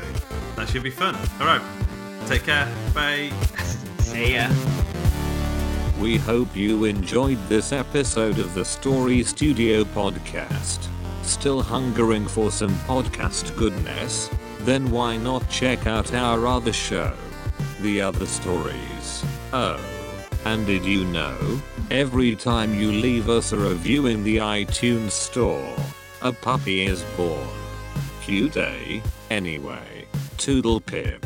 [0.55, 1.15] that should be fun.
[1.39, 1.61] All right,
[2.25, 2.67] take care.
[2.93, 3.31] Bye.
[3.99, 4.49] See ya.
[5.99, 10.87] We hope you enjoyed this episode of the Story Studio podcast.
[11.21, 14.27] Still hungering for some podcast goodness?
[14.61, 17.13] Then why not check out our other show,
[17.81, 19.23] The Other Stories?
[19.53, 19.79] Oh,
[20.45, 21.61] and did you know?
[21.89, 25.75] Every time you leave us a review in the iTunes store,
[26.21, 27.47] a puppy is born.
[28.21, 29.01] Cute, eh?
[29.29, 30.05] Anyway,
[30.37, 31.25] Toodle Pip.